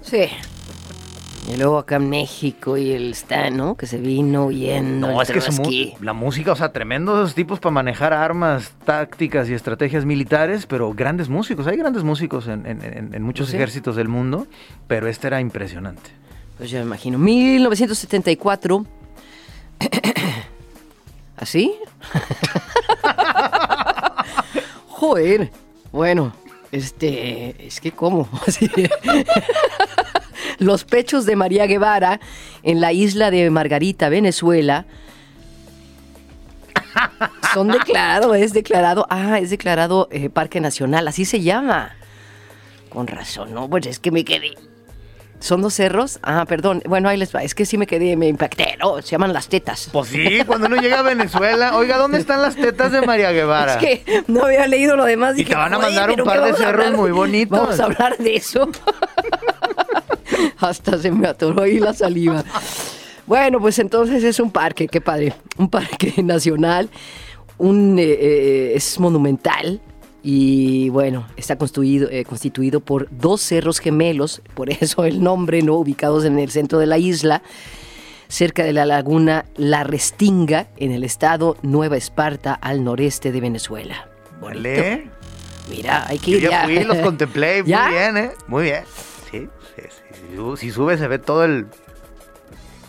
Sí, 0.03 0.29
y 1.49 1.57
luego 1.57 1.79
acá 1.79 1.97
en 1.97 2.11
México 2.11 2.77
y 2.77 2.93
el 2.93 3.13
Stan, 3.13 3.57
¿no? 3.57 3.77
Que 3.77 3.87
se 3.87 3.99
vino 3.99 4.49
bien. 4.49 5.01
No, 5.01 5.23
es 5.23 5.31
que 5.31 5.95
la 6.01 6.13
música, 6.13 6.53
o 6.53 6.57
sea, 6.57 6.73
tremendos 6.73 7.35
tipos 7.35 7.61
para 7.61 7.73
manejar 7.73 8.13
armas, 8.13 8.73
tácticas 8.85 9.49
y 9.49 9.55
estrategias 9.55 10.05
militares, 10.05 10.67
pero 10.67 10.93
grandes 10.93 11.29
músicos. 11.29 11.67
Hay 11.67 11.77
grandes 11.77 12.05
músicos 12.05 12.47
en, 12.47 13.23
muchos 13.23 13.53
ejércitos 13.53 13.97
del 13.97 14.09
mundo, 14.09 14.47
pero 14.87 15.09
este 15.09 15.29
era 15.29 15.41
impresionante. 15.41 16.11
Pues 16.59 16.71
ya 16.71 16.81
me 16.81 16.85
imagino. 16.85 17.19
1974. 17.19 18.85
¿Así? 21.37 21.75
Joder. 24.89 25.51
Bueno, 25.91 26.35
este. 26.71 27.67
Es 27.67 27.81
que, 27.81 27.93
¿cómo? 27.93 28.29
Así. 28.47 28.71
Los 30.61 30.85
pechos 30.85 31.27
de 31.27 31.37
María 31.37 31.67
Guevara 31.67 32.21
en 32.63 32.81
la 32.81 32.93
isla 32.93 33.31
de 33.31 33.51
Margarita, 33.51 34.09
Venezuela, 34.09 34.85
son 37.55 37.69
declarados, 37.69 38.37
es 38.37 38.53
declarado, 38.53 39.07
ah, 39.11 39.39
es 39.39 39.51
declarado 39.51 40.09
eh, 40.13 40.31
Parque 40.31 40.61
Nacional, 40.61 41.09
así 41.09 41.25
se 41.25 41.41
llama. 41.41 41.97
Con 42.89 43.07
razón, 43.07 43.55
¿no? 43.55 43.69
Pues 43.69 43.87
es 43.87 43.99
que 43.99 44.11
me 44.11 44.25
quedé. 44.25 44.55
¿Son 45.39 45.63
dos 45.63 45.73
cerros? 45.73 46.19
Ah, 46.23 46.45
perdón. 46.47 46.83
Bueno, 46.87 47.09
ahí 47.09 47.17
les 47.17 47.35
va. 47.35 47.43
Es 47.43 47.55
que 47.55 47.65
sí 47.65 47.79
me 47.79 47.87
quedé, 47.87 48.15
me 48.15 48.29
impacté. 48.29 48.77
No, 48.79 49.01
se 49.01 49.09
llaman 49.13 49.33
las 49.33 49.49
tetas. 49.49 49.89
Pues 49.91 50.11
sí, 50.11 50.43
cuando 50.47 50.67
uno 50.67 50.77
llega 50.77 50.99
a 50.99 51.03
Venezuela. 51.03 51.77
Oiga, 51.77 51.97
¿dónde 51.97 52.19
están 52.19 52.43
las 52.43 52.57
tetas 52.57 52.93
de 52.93 53.01
María 53.01 53.33
Guevara? 53.33 53.75
Es 53.81 54.05
que 54.05 54.25
no 54.27 54.45
había 54.45 54.67
leído 54.67 54.97
lo 54.97 55.07
demás. 55.07 55.39
Y 55.39 55.47
te 55.47 55.55
van 55.55 55.73
a 55.73 55.79
mandar 55.79 56.11
un 56.11 56.25
par 56.25 56.45
de 56.45 56.53
cerros 56.53 56.93
muy 56.93 57.11
bonitos. 57.11 57.59
Vamos 57.59 57.81
a 57.81 57.85
hablar 57.85 58.19
de 58.19 58.37
eso. 58.37 58.69
Hasta 60.59 60.99
se 60.99 61.11
me 61.11 61.27
atoró 61.27 61.63
ahí 61.63 61.79
la 61.79 61.93
saliva. 61.93 62.45
Bueno, 63.27 63.61
pues 63.61 63.79
entonces 63.79 64.25
es 64.25 64.41
un 64.41 64.51
parque, 64.51 64.89
qué 64.89 65.01
padre. 65.01 65.35
Un 65.57 65.71
parque 65.71 66.15
nacional. 66.23 66.91
Un, 67.59 67.99
eh, 67.99 68.03
eh, 68.03 68.73
es 68.75 68.99
monumental 68.99 69.81
y 70.23 70.89
bueno, 70.91 71.27
está 71.37 71.57
construido, 71.57 72.09
eh, 72.11 72.25
constituido 72.25 72.81
por 72.81 73.09
dos 73.11 73.41
cerros 73.41 73.79
gemelos, 73.79 74.43
por 74.55 74.71
eso 74.81 75.05
el 75.05 75.23
nombre, 75.23 75.63
¿no? 75.63 75.75
ubicados 75.77 76.25
en 76.25 76.39
el 76.39 76.51
centro 76.51 76.79
de 76.79 76.87
la 76.87 76.99
isla, 76.99 77.43
cerca 78.29 78.65
de 78.65 78.73
la 78.73 78.87
laguna 78.87 79.47
La 79.57 79.85
Restinga, 79.85 80.69
en 80.77 80.93
el 80.93 81.05
estado 81.05 81.57
Nueva 81.63 81.97
Esparta, 81.97 82.55
al 82.55 82.85
noreste 82.85 83.33
de 83.33 83.41
Venezuela. 83.41 84.09
¿Vale? 84.41 85.09
Mira, 85.69 86.07
hay 86.09 86.19
que 86.19 86.33
ir. 86.33 86.41
Yo 86.41 86.51
ya 86.51 86.65
fui, 86.65 86.83
los 86.83 86.99
contemplé, 86.99 87.63
muy 87.63 87.73
bien, 87.73 88.17
¿eh? 88.17 88.31
Muy 88.49 88.65
bien. 88.65 88.85
Sí, 89.31 89.49
sí, 89.77 89.83
sí. 89.91 90.57
Si 90.57 90.71
sube 90.71 90.99
se 90.99 91.09
ve 91.09 91.19
todo 91.19 91.45
el, 91.45 91.67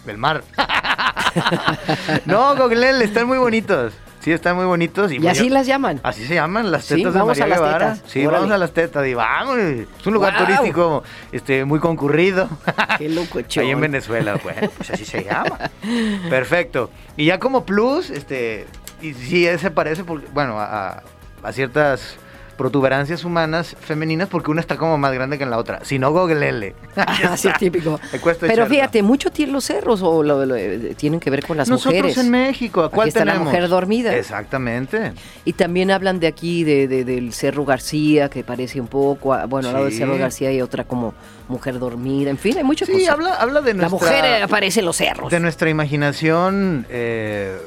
el 0.08 0.18
mar. 0.18 0.44
no, 2.26 2.56
Coglel, 2.56 3.02
están 3.02 3.28
muy 3.28 3.38
bonitos. 3.38 3.94
Sí, 4.22 4.32
están 4.32 4.56
muy 4.56 4.66
bonitos. 4.66 5.12
Y, 5.12 5.28
así 5.28 5.50
las 5.50 5.66
llaman. 5.66 6.00
Así 6.04 6.26
se 6.26 6.36
llaman, 6.36 6.72
las 6.72 6.86
tetas 6.86 7.14
de 7.14 7.24
María 7.24 7.46
Guevara. 7.48 7.98
Sí, 8.06 8.26
vamos 8.26 8.52
a 8.52 8.58
las 8.58 8.72
tetas. 8.72 9.08
Y 9.08 9.16
vamos, 9.16 9.58
es 9.58 9.88
un 10.06 10.14
lugar 10.14 10.38
turístico 10.38 11.04
este, 11.32 11.66
muy 11.66 11.80
concurrido. 11.80 12.48
Qué 13.00 13.10
loco, 13.10 13.40
Ahí 13.58 13.72
en 13.72 13.82
Venezuela, 13.82 14.40
bueno, 14.44 14.70
pues 14.78 14.92
así 14.92 15.06
se 15.06 15.24
llama. 15.24 15.72
Perfecto. 16.30 16.92
Y 17.18 17.26
ya 17.26 17.40
como 17.40 17.66
plus, 17.66 18.12
este, 18.12 18.68
y 19.02 19.16
sí, 19.16 19.48
se 19.58 19.72
parece, 19.72 20.04
porque, 20.04 20.28
bueno, 20.34 20.60
a, 20.60 21.02
a 21.42 21.52
ciertas 21.52 22.18
protuberancias 22.58 23.24
humanas 23.26 23.76
femeninas 23.80 24.28
porque 24.30 24.52
una 24.52 24.62
está 24.62 24.78
como 24.78 24.98
más 24.98 25.14
grande 25.14 25.38
que 25.38 25.46
la 25.46 25.58
otra. 25.58 25.84
Si 25.84 25.98
no, 26.00 26.12
googlele. 26.12 26.76
Así 26.96 27.48
es 27.48 27.58
típico. 27.58 28.00
Pero 28.40 28.66
fíjate, 28.68 29.02
mucho 29.04 29.32
tienen 29.32 29.54
los 29.54 29.66
cerros 29.66 30.02
o 30.04 30.22
lo- 30.24 30.46
lo- 30.46 30.56
eh, 30.56 30.94
tienen 30.98 31.20
que 31.20 31.30
ver 31.30 31.46
con 31.46 31.58
las 31.58 31.70
Nosotros 31.70 31.96
mujeres. 31.96 32.18
en 32.18 32.30
México, 32.30 32.84
¿a 32.84 32.90
cuál 32.90 33.06
Aquí 33.06 33.10
está 33.10 33.26
la 33.26 33.34
tenemos? 33.34 33.52
mujer 33.54 33.68
dormida. 33.70 34.16
Exactamente. 34.16 35.14
Y 35.46 35.54
también 35.54 35.92
hablan 35.92 36.20
de 36.20 36.28
aquí, 36.28 36.64
de, 36.64 36.88
de- 36.88 37.04
del 37.06 37.34
Cerro 37.34 37.66
García, 37.66 38.30
que 38.30 38.44
parece 38.44 38.80
un 38.80 38.88
poco, 38.88 39.34
a- 39.34 39.46
bueno, 39.46 39.70
al 39.70 39.74
lado 39.74 39.86
del 39.86 39.94
Sí. 39.94 40.00
Cerro 40.00 40.18
García 40.18 40.50
hay 40.50 40.62
otra 40.62 40.84
como 40.84 41.14
mujer 41.48 41.80
dormida, 41.80 42.30
en 42.30 42.38
fin, 42.38 42.58
hay 42.58 42.64
muchas 42.64 42.88
Sí, 42.88 42.94
cosas. 42.94 43.10
habla, 43.10 43.34
habla 43.36 43.62
de 43.62 43.74
la 43.74 43.90
nuestra... 43.90 43.90
mujer 44.10 44.26
eh, 44.26 44.44
aparece 44.44 44.80
en 44.80 44.86
los 44.86 44.96
cerros. 44.96 45.30
de 45.32 45.40
nuestra 45.40 45.70
imaginación 45.70 46.86
eh, 46.90 47.58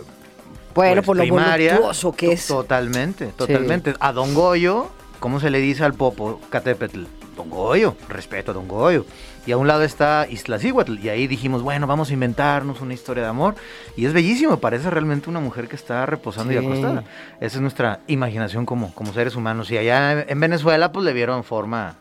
bueno, 0.74 0.96
pues, 0.96 1.06
por 1.06 1.16
lo 1.16 1.22
primaria. 1.22 1.72
voluptuoso 1.72 2.12
que 2.12 2.32
es. 2.32 2.46
Totalmente, 2.46 3.26
totalmente. 3.26 3.94
A 4.00 4.12
Don 4.12 4.34
Goyo, 4.34 4.90
¿cómo 5.20 5.40
se 5.40 5.50
le 5.50 5.58
dice 5.58 5.84
al 5.84 5.94
Popo 5.94 6.40
Catepetl? 6.50 7.04
Don 7.36 7.50
Goyo, 7.50 7.96
respeto 8.08 8.52
a 8.52 8.54
Don 8.54 8.68
Goyo. 8.68 9.06
Y 9.46 9.52
a 9.52 9.58
un 9.58 9.66
lado 9.66 9.82
está 9.82 10.26
Iztaccíhuatl, 10.30 10.98
y 11.00 11.10
ahí 11.10 11.26
dijimos, 11.26 11.62
bueno, 11.62 11.86
vamos 11.86 12.08
a 12.08 12.14
inventarnos 12.14 12.80
una 12.80 12.94
historia 12.94 13.24
de 13.24 13.28
amor. 13.28 13.56
Y 13.96 14.06
es 14.06 14.12
bellísimo, 14.12 14.58
parece 14.58 14.88
realmente 14.88 15.28
una 15.28 15.40
mujer 15.40 15.68
que 15.68 15.76
está 15.76 16.06
reposando 16.06 16.52
y 16.52 16.56
acostada. 16.56 17.04
Esa 17.40 17.56
es 17.56 17.60
nuestra 17.60 18.00
imaginación 18.06 18.64
como, 18.64 18.94
como 18.94 19.12
seres 19.12 19.36
humanos. 19.36 19.70
Y 19.70 19.76
allá 19.76 20.22
en 20.22 20.40
Venezuela, 20.40 20.92
pues 20.92 21.04
le 21.04 21.12
vieron 21.12 21.44
forma 21.44 21.96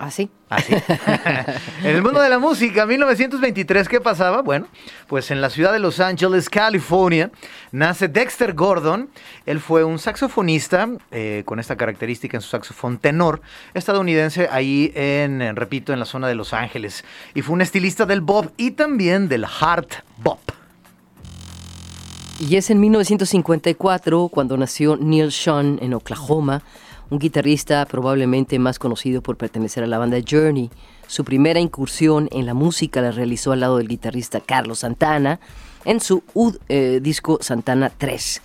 Así. 0.00 0.30
Así. 0.48 0.72
en 1.84 1.94
el 1.94 2.02
mundo 2.02 2.22
de 2.22 2.30
la 2.30 2.38
música, 2.38 2.86
1923, 2.86 3.86
¿qué 3.86 4.00
pasaba? 4.00 4.40
Bueno, 4.40 4.66
pues 5.08 5.30
en 5.30 5.42
la 5.42 5.50
ciudad 5.50 5.74
de 5.74 5.78
Los 5.78 6.00
Ángeles, 6.00 6.48
California, 6.48 7.30
nace 7.70 8.08
Dexter 8.08 8.54
Gordon. 8.54 9.10
Él 9.44 9.60
fue 9.60 9.84
un 9.84 9.98
saxofonista 9.98 10.88
eh, 11.10 11.42
con 11.44 11.60
esta 11.60 11.76
característica 11.76 12.38
en 12.38 12.40
su 12.40 12.48
saxofón 12.48 12.96
tenor, 12.96 13.42
estadounidense, 13.74 14.48
ahí 14.50 14.90
en, 14.94 15.54
repito, 15.54 15.92
en 15.92 15.98
la 15.98 16.06
zona 16.06 16.28
de 16.28 16.34
Los 16.34 16.54
Ángeles. 16.54 17.04
Y 17.34 17.42
fue 17.42 17.52
un 17.52 17.60
estilista 17.60 18.06
del 18.06 18.22
bop 18.22 18.46
y 18.56 18.70
también 18.70 19.28
del 19.28 19.44
hard 19.44 19.88
bop. 20.16 20.40
Y 22.38 22.56
es 22.56 22.70
en 22.70 22.80
1954 22.80 24.28
cuando 24.28 24.56
nació 24.56 24.96
Neil 24.96 25.30
Sean 25.30 25.78
en 25.82 25.92
Oklahoma, 25.92 26.62
un 27.10 27.18
guitarrista 27.18 27.84
probablemente 27.86 28.58
más 28.58 28.78
conocido 28.78 29.22
por 29.22 29.36
pertenecer 29.36 29.84
a 29.84 29.86
la 29.86 29.98
banda 29.98 30.18
Journey. 30.26 30.70
Su 31.06 31.24
primera 31.24 31.60
incursión 31.60 32.28
en 32.30 32.46
la 32.46 32.54
música 32.54 33.00
la 33.02 33.10
realizó 33.10 33.52
al 33.52 33.60
lado 33.60 33.78
del 33.78 33.88
guitarrista 33.88 34.40
Carlos 34.40 34.78
Santana 34.80 35.40
en 35.84 36.00
su 36.00 36.22
eh, 36.68 37.00
disco 37.02 37.38
Santana 37.42 37.90
3. 37.96 38.42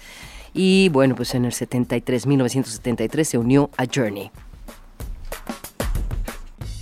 Y 0.54 0.90
bueno, 0.90 1.16
pues 1.16 1.36
en 1.36 1.46
el 1.46 1.54
73, 1.54 2.26
1973 2.26 3.28
se 3.28 3.38
unió 3.38 3.70
a 3.78 3.86
Journey. 3.94 4.32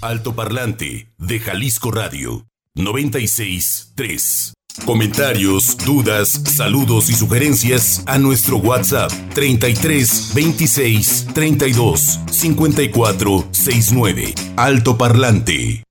Alto 0.01 0.35
Parlante 0.35 1.07
de 1.17 1.39
Jalisco 1.39 1.91
Radio 1.91 2.45
96.3. 2.75 4.53
Comentarios, 4.81 5.77
dudas, 5.77 6.41
saludos 6.45 7.09
y 7.09 7.13
sugerencias 7.13 8.03
a 8.05 8.17
nuestro 8.17 8.57
WhatsApp 8.57 9.11
33 9.33 10.33
26 10.35 11.27
32 11.33 12.19
54 12.29 13.45
69. 13.51 14.33
Alto 14.57 14.97
Parlante. 14.97 15.83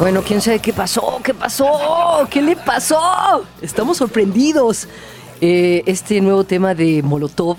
Bueno, 0.00 0.22
quién 0.22 0.40
sabe 0.40 0.58
qué 0.58 0.72
pasó, 0.72 1.20
qué 1.22 1.32
pasó, 1.32 2.26
qué 2.28 2.42
le 2.42 2.56
pasó. 2.56 3.44
Estamos 3.62 3.98
sorprendidos. 3.98 4.88
Eh, 5.40 5.84
este 5.86 6.20
nuevo 6.20 6.42
tema 6.42 6.74
de 6.74 7.02
Molotov 7.02 7.58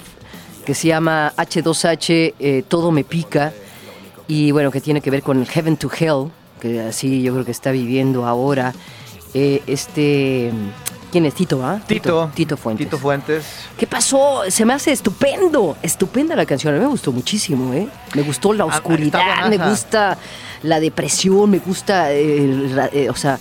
que 0.66 0.74
se 0.74 0.90
llama 0.90 1.32
H2H, 1.38 2.34
eh, 2.38 2.64
Todo 2.68 2.92
me 2.92 3.06
pica, 3.06 3.54
y 4.28 4.52
bueno, 4.52 4.70
que 4.70 4.82
tiene 4.82 5.00
que 5.00 5.10
ver 5.10 5.24
con 5.24 5.46
Heaven 5.46 5.78
to 5.78 5.90
Hell, 5.98 6.30
que 6.60 6.82
así 6.82 7.22
yo 7.22 7.34
creo 7.34 7.46
que 7.46 7.52
está 7.52 7.72
viviendo 7.72 8.26
ahora. 8.26 8.74
eh, 9.34 9.62
este, 9.68 10.52
¿quién 11.12 11.26
es 11.26 11.34
Tito, 11.36 11.64
ah? 11.64 11.80
Tito. 11.86 12.32
Tito 12.34 12.58
Fuentes. 12.58 12.88
Tito 12.88 12.98
Fuentes. 12.98 13.46
¿Qué 13.78 13.86
pasó? 13.86 14.42
Se 14.50 14.66
me 14.66 14.74
hace 14.74 14.92
estupendo, 14.92 15.78
estupenda 15.84 16.36
la 16.36 16.46
canción. 16.46 16.74
A 16.74 16.78
mí 16.78 16.84
me 16.84 16.90
gustó 16.90 17.12
muchísimo, 17.12 17.74
¿eh? 17.74 17.88
Me 18.16 18.22
gustó 18.24 18.54
la 18.54 18.64
Ah, 18.64 18.68
oscuridad, 18.68 19.48
me 19.50 19.58
gusta 19.58 20.18
la 20.64 20.80
depresión, 20.80 21.50
me 21.52 21.60
gusta, 21.60 22.12
eh, 22.14 22.48
la- 22.74 22.88
eh, 22.92 23.10
o 23.10 23.16
sea, 23.16 23.38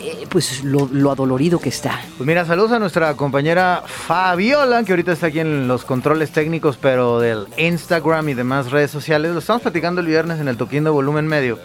eh, 0.00 0.26
pues 0.28 0.62
lo, 0.62 0.88
lo 0.92 1.10
adolorido 1.10 1.58
que 1.58 1.68
está. 1.70 2.00
Pues 2.16 2.26
mira, 2.26 2.44
saludos 2.44 2.70
a 2.72 2.78
nuestra 2.78 3.14
compañera 3.16 3.82
Fabiola, 3.86 4.84
que 4.84 4.92
ahorita 4.92 5.12
está 5.12 5.26
aquí 5.26 5.40
en 5.40 5.66
los 5.66 5.84
controles 5.84 6.30
técnicos, 6.30 6.78
pero 6.80 7.18
del 7.18 7.46
Instagram 7.56 8.28
y 8.28 8.34
demás 8.34 8.70
redes 8.70 8.90
sociales. 8.92 9.32
Lo 9.32 9.40
estamos 9.40 9.62
platicando 9.62 10.00
el 10.00 10.06
viernes 10.06 10.38
en 10.40 10.46
el 10.48 10.56
Toquín 10.56 10.84
de 10.84 10.90
Volumen 10.90 11.26
Medio. 11.26 11.58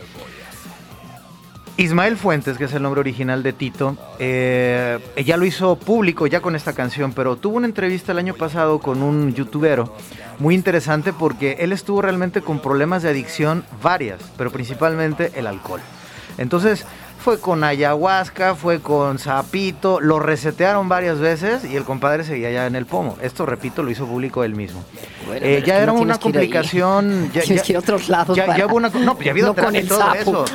Ismael 1.75 2.17
Fuentes, 2.17 2.57
que 2.59 2.65
es 2.65 2.73
el 2.73 2.83
nombre 2.83 3.01
original 3.01 3.41
de 3.41 3.51
Tito, 3.51 3.97
eh, 4.19 4.99
ya 5.25 5.37
lo 5.37 5.45
hizo 5.45 5.75
público 5.75 6.27
ya 6.27 6.39
con 6.39 6.55
esta 6.55 6.73
canción, 6.73 7.13
pero 7.13 7.35
tuvo 7.35 7.57
una 7.57 7.65
entrevista 7.65 8.11
el 8.11 8.19
año 8.19 8.35
pasado 8.35 8.77
con 8.77 9.01
un 9.01 9.33
youtubero 9.33 9.95
muy 10.37 10.53
interesante 10.53 11.13
porque 11.13 11.57
él 11.59 11.71
estuvo 11.71 12.01
realmente 12.01 12.41
con 12.41 12.59
problemas 12.59 13.01
de 13.01 13.09
adicción 13.09 13.65
varias, 13.81 14.21
pero 14.37 14.51
principalmente 14.51 15.31
el 15.35 15.47
alcohol. 15.47 15.81
Entonces 16.37 16.85
fue 17.23 17.39
con 17.39 17.63
ayahuasca, 17.63 18.53
fue 18.55 18.81
con 18.81 19.17
sapito, 19.17 19.99
lo 20.01 20.19
resetearon 20.19 20.89
varias 20.89 21.19
veces 21.19 21.63
y 21.63 21.75
el 21.77 21.85
compadre 21.85 22.23
seguía 22.25 22.51
ya 22.51 22.67
en 22.67 22.75
el 22.75 22.85
pomo. 22.85 23.17
Esto, 23.21 23.45
repito, 23.45 23.81
lo 23.81 23.89
hizo 23.89 24.05
público 24.05 24.43
él 24.43 24.55
mismo. 24.55 24.83
Bueno, 25.25 25.45
Eh, 25.45 25.63
ya 25.65 25.77
era 25.77 25.87
no 25.87 25.93
una 25.93 26.17
complicación. 26.19 27.31
Ya, 27.33 27.43
ya- 27.45 27.61
que 27.63 27.77
otros 27.77 28.09
lados 28.09 28.35
Ya, 28.35 28.45
para- 28.45 28.57
ya 28.59 28.65
hubo 28.67 28.75
una, 28.75 28.89
no, 28.89 29.17
ya 29.19 29.33
no 29.35 29.55
con 29.55 29.59
atrás 29.67 29.73
y 29.73 29.77
el 29.77 29.87
todo 29.87 29.99
sapo. 29.99 30.15
eso. 30.17 30.45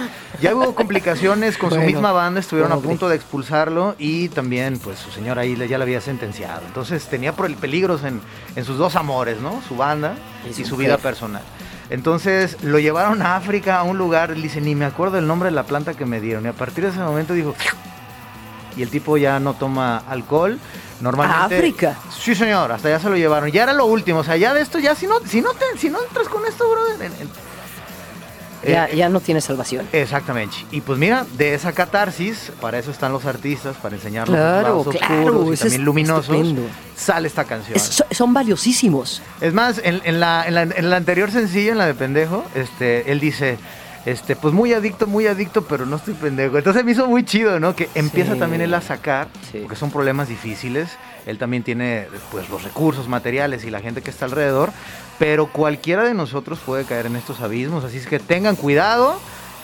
Ya 0.42 0.54
hubo 0.54 0.74
complicaciones 0.74 1.56
con 1.58 1.70
su 1.70 1.80
misma 1.80 2.12
banda, 2.12 2.38
estuvieron 2.40 2.70
a 2.72 2.76
punto 2.76 3.08
de 3.08 3.16
expulsarlo 3.16 3.96
y 3.98 4.28
también, 4.28 4.78
pues, 4.78 4.98
su 4.98 5.10
señora 5.10 5.42
ahí 5.42 5.56
ya 5.68 5.78
la 5.78 5.84
había 5.84 6.00
sentenciado. 6.00 6.62
Entonces 6.66 7.06
tenía 7.06 7.32
peligros 7.32 8.04
en, 8.04 8.20
en 8.54 8.64
sus 8.64 8.76
dos 8.78 8.94
amores, 8.94 9.40
¿no? 9.40 9.60
Su 9.66 9.74
banda 9.76 10.14
Y 10.46 10.50
y, 10.50 10.52
su 10.52 10.64
su 10.64 10.70
mujer. 10.74 10.86
vida 10.88 10.98
personal. 10.98 11.42
Entonces 11.90 12.56
lo 12.62 12.78
llevaron 12.78 13.22
a 13.22 13.36
África, 13.36 13.78
a 13.78 13.82
un 13.82 13.96
lugar, 13.98 14.30
él 14.30 14.42
dice, 14.42 14.60
ni 14.60 14.74
me 14.74 14.84
acuerdo 14.84 15.18
el 15.18 15.26
nombre 15.26 15.48
de 15.48 15.54
la 15.54 15.62
planta 15.64 15.94
que 15.94 16.04
me 16.04 16.20
dieron. 16.20 16.44
Y 16.44 16.48
a 16.48 16.52
partir 16.52 16.84
de 16.84 16.90
ese 16.90 16.98
momento 17.00 17.32
dijo, 17.32 17.54
y 18.76 18.82
el 18.82 18.90
tipo 18.90 19.16
ya 19.16 19.40
no 19.40 19.54
toma 19.54 19.98
alcohol. 20.08 20.58
Normalmente, 21.00 21.54
¿A 21.54 21.58
África? 21.58 21.96
Sí, 22.10 22.34
señor, 22.34 22.72
hasta 22.72 22.90
ya 22.90 22.98
se 23.00 23.08
lo 23.08 23.16
llevaron. 23.16 23.50
Ya 23.50 23.62
era 23.62 23.72
lo 23.72 23.86
último, 23.86 24.18
o 24.20 24.24
sea, 24.24 24.36
ya 24.36 24.52
de 24.52 24.60
esto, 24.60 24.78
ya 24.78 24.94
si 24.94 25.06
no, 25.06 25.14
si 25.24 25.40
no, 25.40 25.50
te, 25.52 25.78
si 25.78 25.88
no 25.90 25.98
entras 26.02 26.28
con 26.28 26.44
esto, 26.44 26.68
brother. 26.70 27.06
en- 27.06 27.12
en- 27.22 27.47
Ya, 28.66 28.86
Eh, 28.86 28.96
ya 28.96 29.08
no 29.08 29.20
tiene 29.20 29.40
salvación. 29.40 29.86
Exactamente. 29.92 30.56
Y 30.72 30.80
pues 30.80 30.98
mira, 30.98 31.24
de 31.36 31.54
esa 31.54 31.72
catarsis, 31.72 32.50
para 32.60 32.78
eso 32.78 32.90
están 32.90 33.12
los 33.12 33.24
artistas, 33.24 33.76
para 33.76 33.94
enseñarnos 33.96 34.36
los 34.36 34.38
Claro, 34.44 34.62
lados 34.62 34.96
claro, 34.96 35.14
oscuros 35.26 35.54
y 35.54 35.58
también 35.60 35.80
es 35.80 35.84
luminosos, 35.86 36.24
estupendo. 36.36 36.62
sale 36.96 37.28
esta 37.28 37.44
canción. 37.44 37.76
Es- 37.76 38.04
son 38.10 38.34
valiosísimos. 38.34 39.22
Es 39.40 39.52
más, 39.54 39.80
en, 39.84 40.00
en 40.04 40.18
la, 40.20 40.44
en, 40.46 40.54
la, 40.54 40.62
en 40.62 40.72
el 40.76 40.92
anterior 40.92 41.30
sencillo, 41.30 41.72
en 41.72 41.78
la 41.78 41.86
de 41.86 41.94
pendejo, 41.94 42.44
este, 42.54 43.12
él 43.12 43.20
dice, 43.20 43.58
este, 44.06 44.34
pues 44.36 44.52
muy 44.54 44.72
adicto, 44.72 45.06
muy 45.06 45.26
adicto, 45.26 45.62
pero 45.66 45.86
no 45.86 45.96
estoy 45.96 46.14
pendejo. 46.14 46.58
Entonces 46.58 46.84
me 46.84 46.92
hizo 46.92 47.06
muy 47.06 47.24
chido, 47.24 47.60
¿no? 47.60 47.76
Que 47.76 47.88
empieza 47.94 48.32
Sí. 48.34 48.38
también 48.38 48.62
él 48.62 48.74
a 48.74 48.80
sacar, 48.80 49.28
Sí. 49.52 49.58
porque 49.62 49.76
son 49.76 49.90
problemas 49.90 50.28
difíciles. 50.28 50.88
Él 51.26 51.38
también 51.38 51.62
tiene 51.62 52.06
pues 52.30 52.48
los 52.48 52.62
recursos 52.62 53.08
materiales 53.08 53.64
y 53.64 53.70
la 53.70 53.80
gente 53.80 54.02
que 54.02 54.10
está 54.10 54.24
alrededor, 54.24 54.72
pero 55.18 55.50
cualquiera 55.52 56.04
de 56.04 56.14
nosotros 56.14 56.58
puede 56.64 56.84
caer 56.84 57.06
en 57.06 57.16
estos 57.16 57.40
abismos, 57.40 57.84
así 57.84 57.98
es 57.98 58.06
que 58.06 58.18
tengan 58.18 58.56
cuidado 58.56 59.18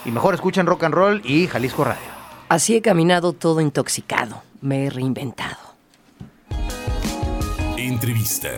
y 0.05 0.11
mejor 0.11 0.35
escuchen 0.35 0.67
rock 0.67 0.85
and 0.85 0.95
roll 0.95 1.23
y 1.25 1.47
Jalisco 1.47 1.85
Radio. 1.85 2.15
Así 2.49 2.77
he 2.77 2.83
caminado 2.83 3.33
todo 3.33 3.61
intoxicado. 3.61 4.43
Me 4.61 4.87
he 4.87 4.91
reinventado. 4.91 5.57
Entrevista. 7.77 8.51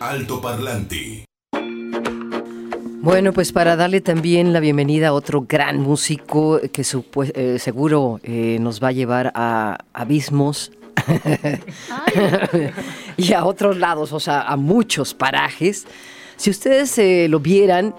Alto 0.00 0.40
Parlante. 0.40 1.24
Bueno, 3.04 3.34
pues 3.34 3.52
para 3.52 3.76
darle 3.76 4.00
también 4.00 4.54
la 4.54 4.60
bienvenida 4.60 5.08
a 5.08 5.12
otro 5.12 5.44
gran 5.46 5.78
músico 5.78 6.58
que 6.72 6.80
eh, 7.34 7.58
seguro 7.58 8.18
eh, 8.22 8.56
nos 8.62 8.82
va 8.82 8.88
a 8.88 8.92
llevar 8.92 9.30
a 9.34 9.76
abismos 9.92 10.72
y 13.18 13.34
a 13.34 13.44
otros 13.44 13.76
lados, 13.76 14.14
o 14.14 14.20
sea, 14.20 14.40
a 14.40 14.56
muchos 14.56 15.12
parajes. 15.12 15.86
Si 16.36 16.48
ustedes 16.48 16.96
eh, 16.96 17.26
lo 17.28 17.40
vieran, 17.40 17.94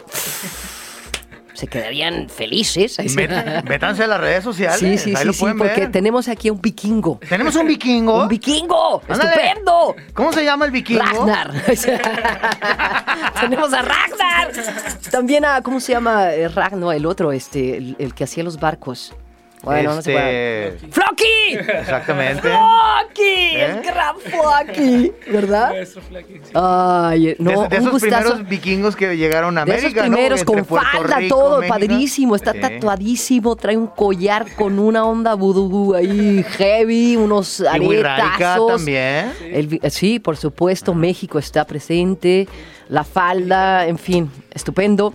se 1.56 1.68
quedarían 1.68 2.30
felices. 2.30 2.98
Métanse 3.66 4.04
a 4.04 4.08
las 4.08 4.20
redes 4.20 4.44
sociales, 4.44 4.80
Sí, 4.80 4.98
sí, 4.98 5.10
ahí 5.12 5.22
sí, 5.22 5.26
lo 5.28 5.34
sí, 5.34 5.40
pueden 5.40 5.58
porque 5.58 5.82
ver. 5.82 5.92
tenemos 5.92 6.28
aquí 6.28 6.50
a 6.50 6.54
un 6.54 6.62
vikingo. 6.62 7.20
Tenemos 7.28 7.56
un 7.56 7.68
vikingo. 7.68 8.22
¡Un 8.24 8.28
vikingo! 8.28 9.02
Ándale. 9.08 9.32
¡Estupendo! 9.32 9.96
¿Cómo 10.14 10.32
se 10.34 10.44
llama 10.44 10.66
el 10.66 10.72
vikingo? 10.72 11.02
Ragnar. 11.04 11.52
Tenemos 13.42 13.74
a 13.74 13.82
Ragnar. 13.82 14.52
También 15.12 15.46
a, 15.46 15.62
¿cómo 15.62 15.80
se 15.80 15.94
llama? 15.94 16.34
Eh, 16.34 16.48
Ragnar, 16.48 16.96
el 16.96 17.06
otro, 17.06 17.32
este, 17.32 17.78
el, 17.78 17.96
el 18.00 18.14
que 18.14 18.24
hacía 18.24 18.44
los 18.44 18.60
barcos. 18.60 19.14
Bueno, 19.66 19.96
no 19.96 20.02
se 20.02 20.12
puede. 20.14 20.68
Este, 20.68 20.88
¡Flocky! 20.88 21.54
Exactamente. 21.80 22.42
¡Flocky! 22.42 23.56
El 23.56 23.72
¿Eh? 23.72 23.82
gran 23.84 24.16
Flocky, 24.20 25.12
¿verdad? 25.32 25.74
Sí. 25.86 26.00
Ay, 26.54 27.36
no, 27.40 27.64
de, 27.64 27.68
de 27.70 27.76
un 27.78 27.82
esos 27.88 27.92
gustazo. 27.92 28.22
primeros 28.30 28.48
vikingos 28.50 28.96
que 28.96 29.18
llegaron 29.18 29.58
a 29.58 29.66
De 29.66 29.74
América, 29.74 30.02
esos 30.02 30.10
¿no? 30.10 30.16
primeros 30.16 30.40
Entre 30.42 30.56
con 30.56 30.66
Puerto 30.66 30.88
falda, 31.00 31.18
Rico, 31.18 31.36
todo, 31.36 31.58
México. 31.60 31.74
padrísimo, 31.74 32.36
está 32.36 32.54
Sí. 32.54 32.60
tatuadísimo, 32.62 33.56
trae 33.56 33.76
un 33.76 33.88
collar 33.88 34.46
con 34.56 34.78
una 34.80 35.04
onda 35.06 35.34
vudú 35.34 35.96
ahí 35.96 36.46
heavy, 36.58 37.16
unos 37.18 37.62
aretazos. 37.62 38.78
también. 38.78 39.34
El 39.42 39.80
sí, 39.92 40.20
por 40.20 40.38
supuesto, 40.38 40.94
México 40.94 41.40
está 41.40 41.66
presente, 41.66 42.48
la 42.88 43.04
falda, 43.04 43.88
en 43.88 43.98
fin, 43.98 44.32
estupendo. 44.52 45.14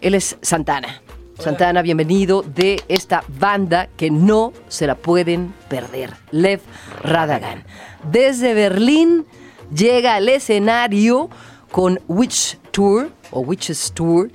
Él 0.00 0.14
es 0.16 0.36
Santana. 0.42 1.00
Santana, 1.38 1.82
bienvenido 1.82 2.42
de 2.42 2.82
esta 2.88 3.24
banda 3.28 3.88
que 3.96 4.10
no 4.10 4.52
se 4.68 4.86
la 4.86 4.94
pueden 4.94 5.54
perder, 5.68 6.10
Lev 6.30 6.60
Radagan. 7.02 7.64
Desde 8.10 8.54
Berlín 8.54 9.26
llega 9.74 10.14
al 10.14 10.28
escenario 10.28 11.30
con 11.70 12.00
Witch 12.06 12.58
Tour 12.70 13.10
o 13.30 13.40
Witches 13.40 13.92
Tour 13.92 14.30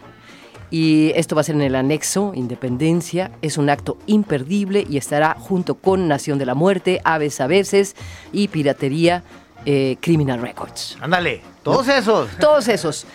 y 0.70 1.12
esto 1.16 1.36
va 1.36 1.42
a 1.42 1.44
ser 1.44 1.56
en 1.56 1.62
el 1.62 1.76
anexo 1.76 2.34
Independencia. 2.36 3.32
Es 3.42 3.58
un 3.58 3.70
acto 3.70 3.98
imperdible 4.06 4.86
y 4.90 4.98
estará 4.98 5.36
junto 5.40 5.76
con 5.76 6.08
Nación 6.08 6.40
de 6.40 6.46
la 6.46 6.56
Muerte, 6.56 7.00
Aves 7.06 7.40
a 7.40 7.48
veces 7.48 7.96
y 8.34 8.50
Piratería 8.50 9.24
eh, 9.66 9.98
Criminal 10.02 10.42
Records. 10.42 10.98
Ándale, 11.00 11.42
todos 11.64 11.88
esos. 11.88 12.30
Todos 12.38 12.68
esos. 12.68 13.06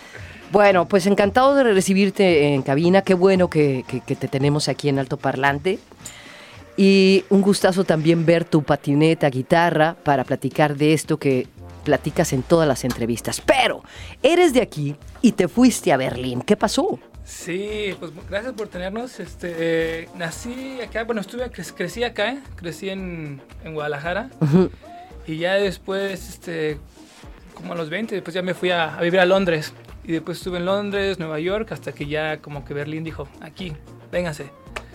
Bueno, 0.53 0.87
pues 0.87 1.07
encantado 1.07 1.55
de 1.55 1.63
recibirte 1.63 2.53
en 2.53 2.61
cabina. 2.61 3.01
Qué 3.01 3.15
bueno 3.15 3.49
que, 3.49 3.83
que- 3.87 4.01
que 4.01 4.15
te 4.15 4.27
tenemos 4.27 4.69
aquí 4.69 4.87
en 4.87 4.99
Alto 4.99 5.17
Parlante. 5.17 5.79
Y 6.77 7.25
un 7.31 7.41
gustazo 7.41 7.83
también 7.85 8.23
ver 8.23 8.45
tu 8.45 8.61
patineta, 8.61 9.27
guitarra, 9.31 9.95
para 10.03 10.23
platicar 10.23 10.75
de 10.75 10.93
esto 10.93 11.17
que 11.17 11.47
platicas 11.83 12.33
en 12.33 12.43
todas 12.43 12.67
las 12.67 12.83
entrevistas. 12.83 13.41
Pero 13.41 13.83
eres 14.21 14.53
de 14.53 14.61
aquí 14.61 14.95
y 15.23 15.31
te 15.31 15.47
fuiste 15.47 15.91
a 15.91 15.97
Berlín. 15.97 16.41
¿Qué 16.43 16.55
pasó? 16.55 16.99
Sí, 17.25 17.95
pues 17.99 18.11
gracias 18.29 18.53
por 18.53 18.67
tenernos. 18.67 19.19
Este, 19.19 19.55
eh, 19.57 20.09
nací 20.15 20.79
acá, 20.87 21.03
bueno, 21.03 21.21
estuve, 21.21 21.49
cre- 21.51 21.73
crecí 21.75 22.03
acá, 22.03 22.29
¿eh? 22.33 22.39
crecí 22.55 22.89
en, 22.89 23.41
en 23.65 23.73
Guadalajara. 23.73 24.29
Y 25.25 25.37
ya 25.37 25.55
después, 25.55 26.29
este, 26.29 26.77
como 27.55 27.73
a 27.73 27.75
los 27.75 27.89
20, 27.89 28.13
después 28.13 28.35
ya 28.35 28.43
me 28.43 28.53
fui 28.53 28.69
a, 28.69 28.95
a 28.97 29.01
vivir 29.01 29.19
a 29.19 29.25
Londres. 29.25 29.73
Y 30.03 30.11
después 30.11 30.37
estuve 30.37 30.57
en 30.57 30.65
Londres, 30.65 31.19
Nueva 31.19 31.39
York, 31.39 31.71
hasta 31.71 31.91
que 31.93 32.05
ya 32.07 32.37
como 32.39 32.65
que 32.65 32.73
Berlín 32.73 33.03
dijo, 33.03 33.27
aquí, 33.41 33.73
véngase. 34.11 34.47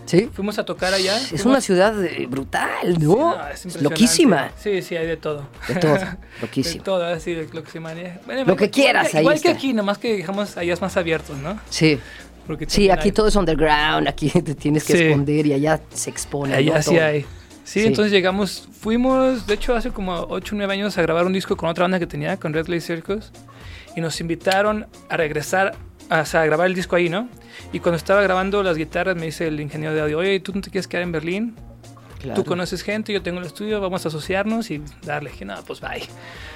¿Sí? 0.07 0.31
Fuimos 0.33 0.59
a 0.59 0.65
tocar 0.65 0.95
allá. 0.95 1.17
Es 1.19 1.29
fuimos- 1.43 1.47
una 1.47 1.61
ciudad 1.61 2.03
eh, 2.05 2.27
brutal, 2.31 2.69
Sí, 2.83 3.05
¿no? 3.05 3.37
no, 3.37 3.49
es 3.49 3.83
loquísima. 3.83 4.51
Sí, 4.59 4.81
sí, 4.81 4.97
hay 4.97 5.07
de 5.07 5.19
todo. 5.19 5.47
De 5.69 5.75
todo, 5.75 5.93
De 5.97 6.07
loquísimo. 6.41 6.83
todo, 6.85 7.05
así, 7.05 7.35
de 7.35 7.47
lo 7.53 7.63
que 7.63 7.71
se 7.71 7.79
maneja. 7.81 8.19
Bueno, 8.25 8.41
Lo 8.47 8.57
que 8.57 8.65
igual 8.65 8.71
quieras, 8.71 9.15
ahí 9.15 9.21
Igual 9.21 9.35
que 9.41 9.49
está. 9.49 9.59
aquí, 9.59 9.73
nomás 9.75 9.99
que 9.99 10.15
digamos 10.15 10.57
allá 10.57 10.73
es 10.73 10.81
más 10.81 10.97
abierto, 10.97 11.35
¿no? 11.35 11.61
Sí. 11.69 11.99
Porque 12.47 12.65
Sí, 12.69 12.89
aquí 12.89 13.09
hay- 13.09 13.13
todo 13.13 13.29
es 13.29 13.37
underground, 13.37 14.09
aquí 14.09 14.31
te 14.43 14.55
tienes 14.55 14.85
que 14.85 14.95
Sí. 14.97 15.03
esconder 15.05 15.47
y 15.47 15.53
allá 15.53 15.79
se 15.93 16.09
expone. 16.09 16.55
Allá 16.55 16.77
¿no? 16.77 16.83
sí 16.83 16.95
Todo. 16.95 17.05
hay. 17.05 17.23
Sí, 17.65 17.81
Sí. 17.83 17.87
entonces 17.87 18.11
llegamos, 18.11 18.67
fuimos, 18.81 19.47
de 19.47 19.53
hecho 19.53 19.75
hace 19.77 19.91
como 19.91 20.15
8 20.31 20.55
o 20.55 20.57
9 20.59 20.73
años 20.73 20.97
a 20.97 21.03
grabar 21.03 21.27
un 21.27 21.35
disco 21.35 21.55
con 21.55 21.69
otra 21.69 21.85
banda 21.85 21.99
que 21.99 22.07
tenía, 22.07 22.39
con 22.39 22.55
Red 22.55 22.69
Lake 22.69 22.81
Circus, 22.81 23.31
y 23.99 24.01
nos 24.01 24.21
invitaron 24.21 24.87
a 25.09 25.17
regresar, 25.17 25.75
a, 26.09 26.21
o 26.21 26.25
sea, 26.25 26.43
a 26.43 26.47
grabar 26.47 26.69
el 26.69 26.75
disco 26.75 26.95
ahí, 26.95 27.09
¿no? 27.09 27.29
Y 27.73 27.81
cuando 27.81 27.97
estaba 27.97 28.23
grabando 28.23 28.63
las 28.63 28.77
guitarras 28.77 29.17
me 29.17 29.27
dice 29.27 29.49
el 29.49 29.59
ingeniero 29.61 29.93
de 29.93 30.03
audio, 30.03 30.19
oye, 30.19 30.39
¿tú 30.39 30.53
no 30.55 30.61
te 30.61 30.71
quieres 30.71 30.87
quedar 30.87 31.03
en 31.03 31.11
Berlín? 31.11 31.57
Claro. 32.21 32.41
Tú 32.43 32.49
conoces 32.49 32.83
gente, 32.83 33.13
yo 33.13 33.23
tengo 33.23 33.41
el 33.41 33.47
estudio, 33.47 33.81
vamos 33.81 34.05
a 34.05 34.09
asociarnos 34.09 34.71
y 34.71 34.81
darle. 35.03 35.31
Dije, 35.31 35.45
no, 35.45 35.55
pues 35.67 35.81
bye. 35.81 36.03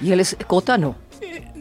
¿Y 0.00 0.12
él 0.12 0.20
es 0.20 0.36
Cota? 0.46 0.78
No. 0.78 0.94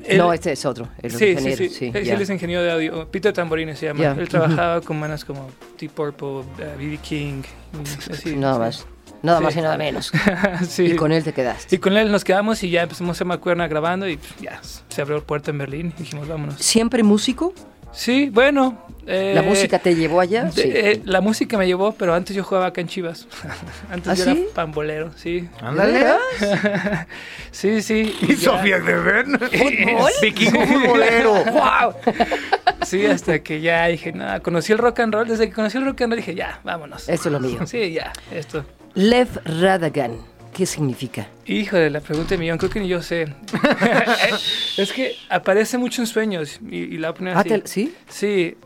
Él- 0.05 0.17
no, 0.17 0.33
este 0.33 0.51
es 0.51 0.65
otro. 0.65 0.88
El 1.01 1.11
Sí, 1.11 1.17
sí, 1.17 1.25
ingeniero. 1.31 1.57
sí. 1.57 1.69
sí, 1.69 1.91
Él, 1.94 2.03
ya. 2.03 2.13
él 2.15 2.22
es 2.22 2.29
ingeniero 2.31 2.63
de 2.63 2.72
audio. 2.72 3.07
Peter 3.11 3.31
Tamborini 3.33 3.75
se 3.75 3.87
llama. 3.87 4.00
Ya. 4.01 4.11
Él 4.13 4.27
trabajaba 4.29 4.81
con 4.81 5.00
bandas 5.00 5.24
como 5.25 5.50
Deep 5.79 5.91
Purple, 5.91 6.44
B.B. 6.77 6.98
King. 7.03 7.44
y 8.09 8.11
así, 8.13 8.35
Nada 8.35 8.53
sí. 8.55 8.59
más. 8.59 8.87
Nada 9.24 9.38
Sí. 9.40 9.44
más 9.44 9.55
y 9.55 9.62
nada 9.62 9.77
menos. 9.77 10.12
sí. 10.70 10.84
Y 10.86 10.96
con 10.96 11.12
él 11.12 11.24
te 11.24 11.34
quedaste. 11.34 11.75
Y 11.75 11.79
con 11.79 11.96
él 11.98 12.12
nos 12.12 12.24
quedamos 12.24 12.64
y 12.64 12.70
ya 12.72 12.84
empezamos 12.84 13.20
a 13.22 13.25
Macuerna 13.25 13.68
grabando 13.68 14.07
y 14.07 14.18
pues, 14.18 14.31
ya 14.42 14.60
se 14.90 15.01
abrió 15.01 15.18
el 15.18 15.24
puerto 15.24 15.51
en 15.51 15.57
Berlín 15.60 15.94
y 15.98 16.01
dijimos, 16.03 16.27
vámonos. 16.27 16.55
¿Siempre 16.55 17.03
músico? 17.03 17.53
Sí, 17.94 18.29
bueno. 18.29 18.77
eh, 19.05 19.34
¿La 19.36 19.42
música 19.42 19.77
te 19.77 19.94
llevó 19.96 20.22
allá? 20.22 20.46
de- 20.46 20.51
Sí. 20.53 20.62
eh, 20.74 21.01
la 21.03 21.20
música 21.20 21.57
me 21.57 21.68
llevó, 21.68 21.92
pero 21.92 22.14
antes 22.14 22.34
yo 22.36 22.42
jugaba 22.44 22.68
acá 22.68 22.79
en 22.79 22.88
Chivas. 22.88 23.27
antes 23.92 24.07
¿Ah, 24.07 24.14
yo 24.14 24.24
sí? 24.24 24.29
era 24.31 24.53
pambolero, 24.55 25.12
sí. 25.18 25.50
Ándale. 25.62 26.05
sí, 27.51 27.81
sí. 27.81 28.16
Y 28.27 28.34
Sofía 28.38 28.79
de 28.79 28.94
Bern. 28.96 29.40
¿Fútbol? 29.40 30.12
Vikingo 30.22 30.66
futbolero. 30.66 31.44
¡Wow! 31.46 31.94
Sí, 32.86 33.05
hasta 33.05 33.40
que 33.40 33.60
ya 33.62 33.88
dije, 33.88 34.12
nada, 34.14 34.40
conocí 34.40 34.72
el 34.72 34.77
rock 34.77 35.00
and 35.01 35.14
roll. 35.14 35.27
Desde 35.27 35.48
que 35.50 35.53
conocí 35.53 35.77
el 35.77 35.86
rock 35.86 36.01
and 36.01 36.14
roll 36.14 36.18
dije, 36.22 36.34
ya, 36.36 36.60
vámonos. 36.64 37.10
Esto 37.10 37.27
es 37.29 37.34
lo 37.34 37.40
mío. 37.40 37.60
Sí, 37.68 37.92
ya, 37.92 38.14
esto. 38.31 38.64
Lev 38.93 39.27
Radagan. 39.45 40.17
¿Qué 40.53 40.65
significa? 40.65 41.27
Hijo 41.45 41.77
de 41.77 41.89
la 41.89 42.01
pregunta 42.01 42.31
de 42.31 42.37
millón, 42.37 42.57
creo 42.57 42.69
que 42.69 42.81
ni 42.81 42.89
yo 42.89 43.01
sé. 43.01 43.33
es 44.77 44.91
que 44.91 45.15
aparece 45.29 45.77
mucho 45.77 46.01
en 46.01 46.07
sueños 46.07 46.59
y, 46.69 46.75
y 46.77 46.97
la 46.97 47.11
voy 47.11 47.29
a 47.29 47.37
Ah, 47.37 47.39
así. 47.39 47.49
te- 47.49 47.67
¿Sí? 47.67 47.95
Sí, 48.09 48.57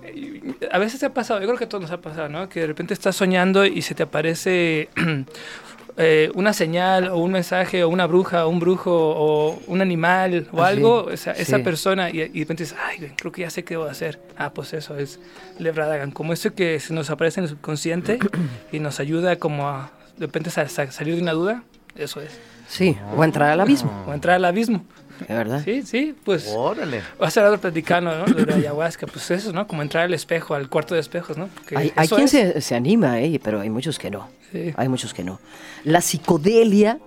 a 0.72 0.80
veces 0.80 1.00
te 1.00 1.06
ha 1.06 1.14
pasado, 1.14 1.40
yo 1.42 1.46
creo 1.46 1.60
que 1.60 1.66
a 1.66 1.70
todos 1.70 1.84
nos 1.84 1.92
ha 1.92 2.02
pasado, 2.02 2.28
¿no? 2.28 2.50
Que 2.50 2.62
de 2.62 2.68
repente 2.68 2.96
estás 2.96 3.16
soñando 3.16 3.66
y 3.68 3.84
se 3.84 3.94
te 3.94 4.02
aparece 4.02 4.90
eh, 5.98 6.32
una 6.34 6.54
señal 6.54 7.10
o 7.10 7.18
un 7.18 7.32
mensaje 7.32 7.84
o 7.84 7.90
una 7.90 8.08
bruja 8.08 8.48
o 8.48 8.50
un 8.50 8.60
brujo 8.60 8.92
o 8.92 9.62
un 9.68 9.80
animal 9.82 10.48
o 10.52 10.64
Ah, 10.64 10.72
sí, 10.72 10.78
algo, 10.78 11.12
esa, 11.12 11.34
esa 11.34 11.58
sí. 11.58 11.64
persona 11.64 12.10
y, 12.10 12.14
y 12.20 12.28
de 12.30 12.40
repente 12.40 12.64
dices, 12.64 12.78
ay, 12.84 13.12
creo 13.16 13.32
que 13.32 13.42
ya 13.44 13.52
sé 13.52 13.64
qué 13.64 13.76
debo 13.76 13.86
hacer. 13.86 14.20
Ah, 14.38 14.52
pues 14.52 14.74
eso 14.74 14.98
es 14.98 15.20
Lev 15.60 15.76
Radagan, 15.76 16.10
como 16.10 16.34
eso 16.34 16.52
que 16.56 16.80
se 16.80 16.96
nos 16.96 17.12
aparece 17.12 17.42
en 17.42 17.44
el 17.44 17.50
subconsciente 17.52 18.18
y 18.72 18.80
nos 18.80 19.00
ayuda 19.00 19.36
como 19.36 19.70
a 19.70 19.92
de 20.18 20.26
repente 20.26 20.50
sa- 20.50 20.68
sa- 20.68 20.92
salir 20.92 21.16
de 21.16 21.22
una 21.22 21.34
duda, 21.34 21.64
eso 21.96 22.22
es. 22.22 22.32
Sí. 22.68 22.96
O 23.16 23.24
entrar 23.24 23.52
al 23.52 23.60
abismo. 23.62 23.92
O 24.08 24.14
entrar 24.14 24.36
al 24.36 24.46
abismo. 24.46 24.84
¿De 25.28 25.34
verdad? 25.34 25.62
Sí, 25.64 25.84
sí, 25.84 26.14
pues... 26.26 26.52
Órale. 26.54 27.02
Va 27.22 27.28
a 27.28 27.32
ser 27.32 27.44
algo 27.46 27.58
platicando, 27.58 28.12
¿no? 28.18 28.26
De 28.34 28.54
ayahuasca, 28.54 29.08
pues 29.08 29.32
eso, 29.32 29.54
¿no? 29.54 29.66
Como 29.66 29.82
entrar 29.82 30.04
al 30.06 30.14
espejo, 30.14 30.56
al 30.56 30.68
cuarto 30.68 30.94
de 30.94 31.00
espejos, 31.00 31.38
¿no? 31.38 31.48
Porque 31.48 31.78
Hay, 31.78 31.94
hay 31.96 32.08
quien 32.10 32.28
se, 32.28 32.60
se 32.60 32.76
anima, 32.76 33.22
¿eh? 33.22 33.40
pero 33.42 33.62
hay 33.62 33.70
muchos 33.70 33.98
que 33.98 34.12
no. 34.12 34.28
Sí. 34.52 34.74
Hay 34.76 34.90
muchos 34.90 35.14
que 35.14 35.24
no. 35.24 35.40
La 35.86 36.02
psicodelia 36.02 37.00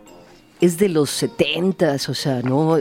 es 0.60 0.78
de 0.78 0.88
los 0.88 1.10
70 1.10 1.94
o 2.08 2.14
sea, 2.14 2.40
¿no? 2.42 2.78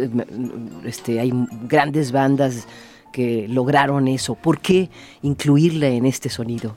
Este, 0.86 1.20
hay 1.20 1.32
grandes 1.64 2.12
bandas 2.14 2.66
que 3.12 3.48
lograron 3.50 4.08
eso. 4.08 4.36
¿Por 4.36 4.60
qué 4.60 4.90
incluirla 5.24 5.88
en 5.88 6.06
este 6.06 6.30
sonido? 6.30 6.76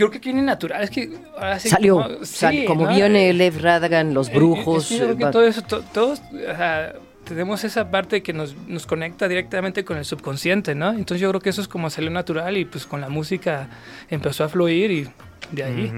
Yo 0.00 0.08
creo 0.08 0.20
que 0.22 0.32
viene 0.32 0.42
natural, 0.46 0.82
es 0.82 0.88
que 0.90 1.10
ahora 1.36 1.58
sí 1.58 1.68
Salió, 1.68 1.96
como, 2.02 2.24
sal- 2.24 2.54
sí, 2.54 2.64
como 2.64 2.86
¿no? 2.86 2.94
viene 2.94 3.32
Lev 3.34 3.60
Radagan, 3.60 4.14
Los 4.14 4.28
Eh, 4.30 4.32
Brujos. 4.34 4.88
que 4.88 4.96
yo 4.98 5.04
creo 5.04 5.16
que 5.18 5.26
todo 5.26 5.46
eso, 5.46 5.60
to- 5.62 5.82
todos, 5.92 6.20
o 6.32 6.56
sea, 6.56 6.94
tenemos 7.24 7.62
esa 7.64 7.90
parte 7.90 8.22
que 8.22 8.32
nos, 8.32 8.56
nos 8.66 8.86
conecta 8.86 9.28
directamente 9.28 9.84
con 9.84 9.98
el 9.98 10.06
subconsciente, 10.06 10.74
¿no? 10.74 10.90
Entonces 10.90 11.20
yo 11.20 11.28
creo 11.28 11.40
que 11.42 11.50
eso 11.50 11.60
es 11.60 11.68
como 11.68 11.90
salió 11.90 12.10
natural 12.10 12.56
y 12.56 12.64
pues 12.64 12.86
con 12.86 13.02
la 13.02 13.10
música 13.10 13.68
empezó 14.08 14.42
a 14.44 14.48
fluir 14.48 14.90
y 14.90 15.08
de 15.52 15.62
ahí. 15.64 15.92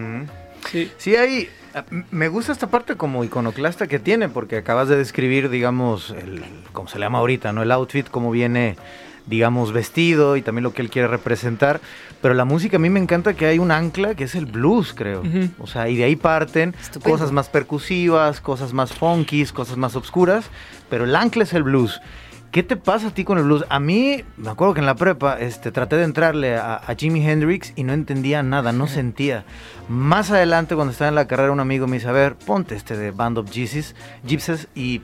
Sí. 0.71 0.91
Sí, 0.99 1.15
hay. 1.17 1.49
Me 2.11 2.29
gusta 2.29 2.53
esta 2.53 2.67
parte 2.67 2.97
como 2.97 3.25
iconoclasta 3.25 3.87
que 3.87 3.99
tiene, 3.99 4.29
porque 4.29 4.57
acabas 4.57 4.89
de 4.89 4.97
describir, 4.97 5.49
digamos, 5.49 6.11
el, 6.11 6.43
como 6.73 6.87
se 6.89 6.99
le 6.99 7.07
llama 7.07 7.19
ahorita, 7.21 7.53
¿no? 7.53 7.63
El 7.63 7.71
outfit, 7.73 8.07
cómo 8.09 8.31
viene, 8.31 8.77
digamos, 9.27 9.73
vestido 9.73 10.37
y 10.37 10.43
también 10.43 10.65
lo 10.65 10.73
que 10.73 10.83
él 10.83 10.91
quiere 10.91 11.09
representar. 11.09 11.81
Pero 12.21 12.35
la 12.35 12.45
música 12.45 12.77
a 12.77 12.81
mí 12.81 12.91
me 12.91 13.01
encanta 13.01 13.35
que 13.35 13.47
hay 13.47 13.59
un 13.59 13.71
ancla 13.71 14.15
que 14.15 14.25
es 14.25 14.35
el 14.35 14.47
blues, 14.47 14.93
creo. 14.95 15.21
Ujú. 15.21 15.49
O 15.59 15.67
sea, 15.67 15.89
y 15.89 15.97
de 15.97 16.05
ahí 16.05 16.17
parten 16.17 16.75
Estupendo. 16.81 17.11
cosas 17.11 17.33
más 17.33 17.49
percusivas, 17.49 18.41
cosas 18.41 18.73
más 18.73 18.93
funkies, 18.93 19.53
cosas 19.53 19.77
más 19.77 19.97
obscuras, 19.97 20.47
pero 20.89 21.05
el 21.05 21.15
ancla 21.17 21.45
es 21.45 21.53
el 21.53 21.63
blues. 21.63 22.01
¿Qué 22.53 22.63
te 22.63 22.77
pasa 22.77 23.09
a 23.09 23.11
ti 23.15 23.25
con 23.25 23.39
el 23.39 23.45
blues? 23.45 23.65
A 23.71 23.81
mí, 23.81 24.25
me 24.37 24.51
acuerdo 24.51 24.75
que 24.75 24.81
en 24.81 24.87
la 24.87 24.95
prepa 24.95 25.39
este, 25.41 25.73
traté 25.73 25.97
de 25.97 26.05
entrarle 26.05 26.55
a, 26.57 26.75
a 26.75 26.95
Jimi 26.95 27.27
Hendrix 27.27 27.73
y 27.77 27.83
no 27.83 27.95
entendía 27.95 28.43
nada, 28.43 28.73
no 28.73 28.87
sentía. 28.89 29.47
Más 29.89 30.31
adelante, 30.31 30.75
cuando 30.75 30.93
estaba 30.93 31.09
en 31.09 31.15
la 31.15 31.27
carrera, 31.27 31.51
un 31.51 31.61
amigo 31.61 31.87
me 31.87 31.97
dice, 31.97 32.09
a 32.09 32.13
ver, 32.13 32.35
ponte 32.37 32.75
este 32.75 32.95
de 32.95 33.11
Band 33.11 33.39
of 33.39 33.51
Gypsies, 33.51 33.97
Gypsies 34.27 34.69
y 34.75 35.01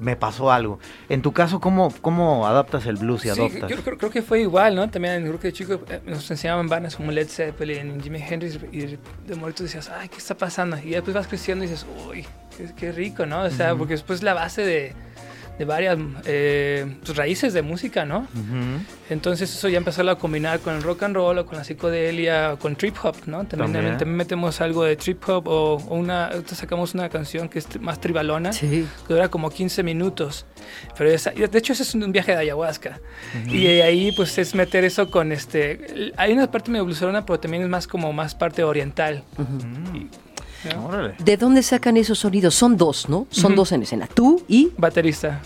me 0.00 0.16
pasó 0.16 0.50
algo. 0.50 0.78
En 1.08 1.22
tu 1.22 1.32
caso, 1.32 1.60
¿cómo, 1.60 1.92
cómo 2.00 2.46
adaptas 2.46 2.86
el 2.86 2.96
blues 2.96 3.24
y 3.24 3.28
Sí, 3.28 3.40
adoptas? 3.40 3.70
yo 3.70 3.76
creo, 3.82 3.98
creo 3.98 4.10
que 4.10 4.22
fue 4.22 4.40
igual, 4.40 4.74
¿no? 4.74 4.88
También 4.90 5.22
creo 5.22 5.38
que 5.38 5.48
de 5.48 5.52
chico 5.52 5.80
eh, 5.88 6.00
nos 6.06 6.28
enseñaban 6.30 6.68
bandas 6.68 6.96
como 6.96 7.12
Led 7.12 7.28
Zeppelin, 7.28 8.00
Jimi 8.02 8.20
Hendrix, 8.20 8.58
y 8.72 8.98
de, 9.26 9.36
momento 9.36 9.62
decías, 9.62 9.90
ay, 9.90 10.08
¿qué 10.08 10.18
está 10.18 10.36
pasando? 10.36 10.78
Y 10.78 10.90
después 10.90 11.14
vas 11.14 11.26
creciendo 11.26 11.64
y 11.64 11.68
dices, 11.68 11.86
uy, 12.08 12.26
qué, 12.56 12.70
qué 12.74 12.92
rico, 12.92 13.26
¿no? 13.26 13.42
O 13.42 13.50
sea, 13.50 13.74
porque 13.74 13.94
después 13.94 14.22
la 14.22 14.34
base 14.34 14.62
de, 14.62 14.94
de 15.60 15.66
varias 15.66 15.98
eh, 16.24 16.96
pues, 17.04 17.14
raíces 17.18 17.52
de 17.52 17.60
música, 17.60 18.06
¿no? 18.06 18.26
Entonces 19.10 19.52
eso 19.54 19.68
ya 19.68 19.76
empezó 19.76 20.08
a 20.08 20.16
combinar 20.18 20.60
con 20.60 20.74
el 20.74 20.82
rock 20.82 21.02
and 21.02 21.14
roll 21.14 21.36
o 21.36 21.44
con 21.44 21.58
la 21.58 21.64
psicodelia 21.64 22.54
o 22.54 22.58
con 22.58 22.76
trip 22.76 22.96
hop, 23.02 23.14
¿no? 23.26 23.44
También, 23.44 23.70
También. 23.74 23.98
también 23.98 24.16
metemos 24.16 24.62
algo 24.62 24.84
de 24.84 24.96
trip 24.96 25.22
hop 25.28 25.48
o, 25.48 25.74
o 25.76 25.94
una, 25.96 26.30
sacamos 26.46 26.94
una 26.94 27.10
canción 27.10 27.50
que 27.50 27.58
es 27.58 27.78
más 27.78 28.00
tribalona, 28.00 28.54
Sí. 28.54 28.86
que 29.06 29.12
dura 29.12 29.28
como 29.28 29.50
15 29.50 29.82
minutos. 29.82 30.46
Pero 30.96 31.10
esa- 31.10 31.32
de 31.32 31.58
hecho 31.58 31.74
ese 31.74 31.82
es 31.82 31.94
un 31.94 32.10
viaje 32.10 32.32
de 32.32 32.38
ayahuasca. 32.38 32.98
Y 33.46 33.66
ahí 33.66 34.12
pues 34.12 34.38
es 34.38 34.54
meter 34.54 34.84
eso 34.84 35.10
con 35.10 35.30
este... 35.30 36.12
Hay 36.16 36.32
una 36.32 36.50
parte 36.50 36.70
medio 36.70 36.86
bluesona, 36.86 37.26
pero 37.26 37.38
también 37.38 37.64
es 37.64 37.68
más 37.68 37.86
como 37.86 38.14
más 38.14 38.34
parte 38.34 38.64
oriental. 38.64 39.24
Órale. 40.82 41.14
¿De 41.18 41.36
dónde 41.36 41.62
sacan 41.62 41.96
esos 41.96 42.18
sonidos? 42.18 42.54
Son 42.54 42.76
dos, 42.76 43.08
¿no? 43.08 43.26
Son 43.30 43.54
dos 43.54 43.72
en 43.72 43.82
escena. 43.82 44.06
Tú 44.06 44.42
y 44.48 44.70
Baterista. 44.76 45.40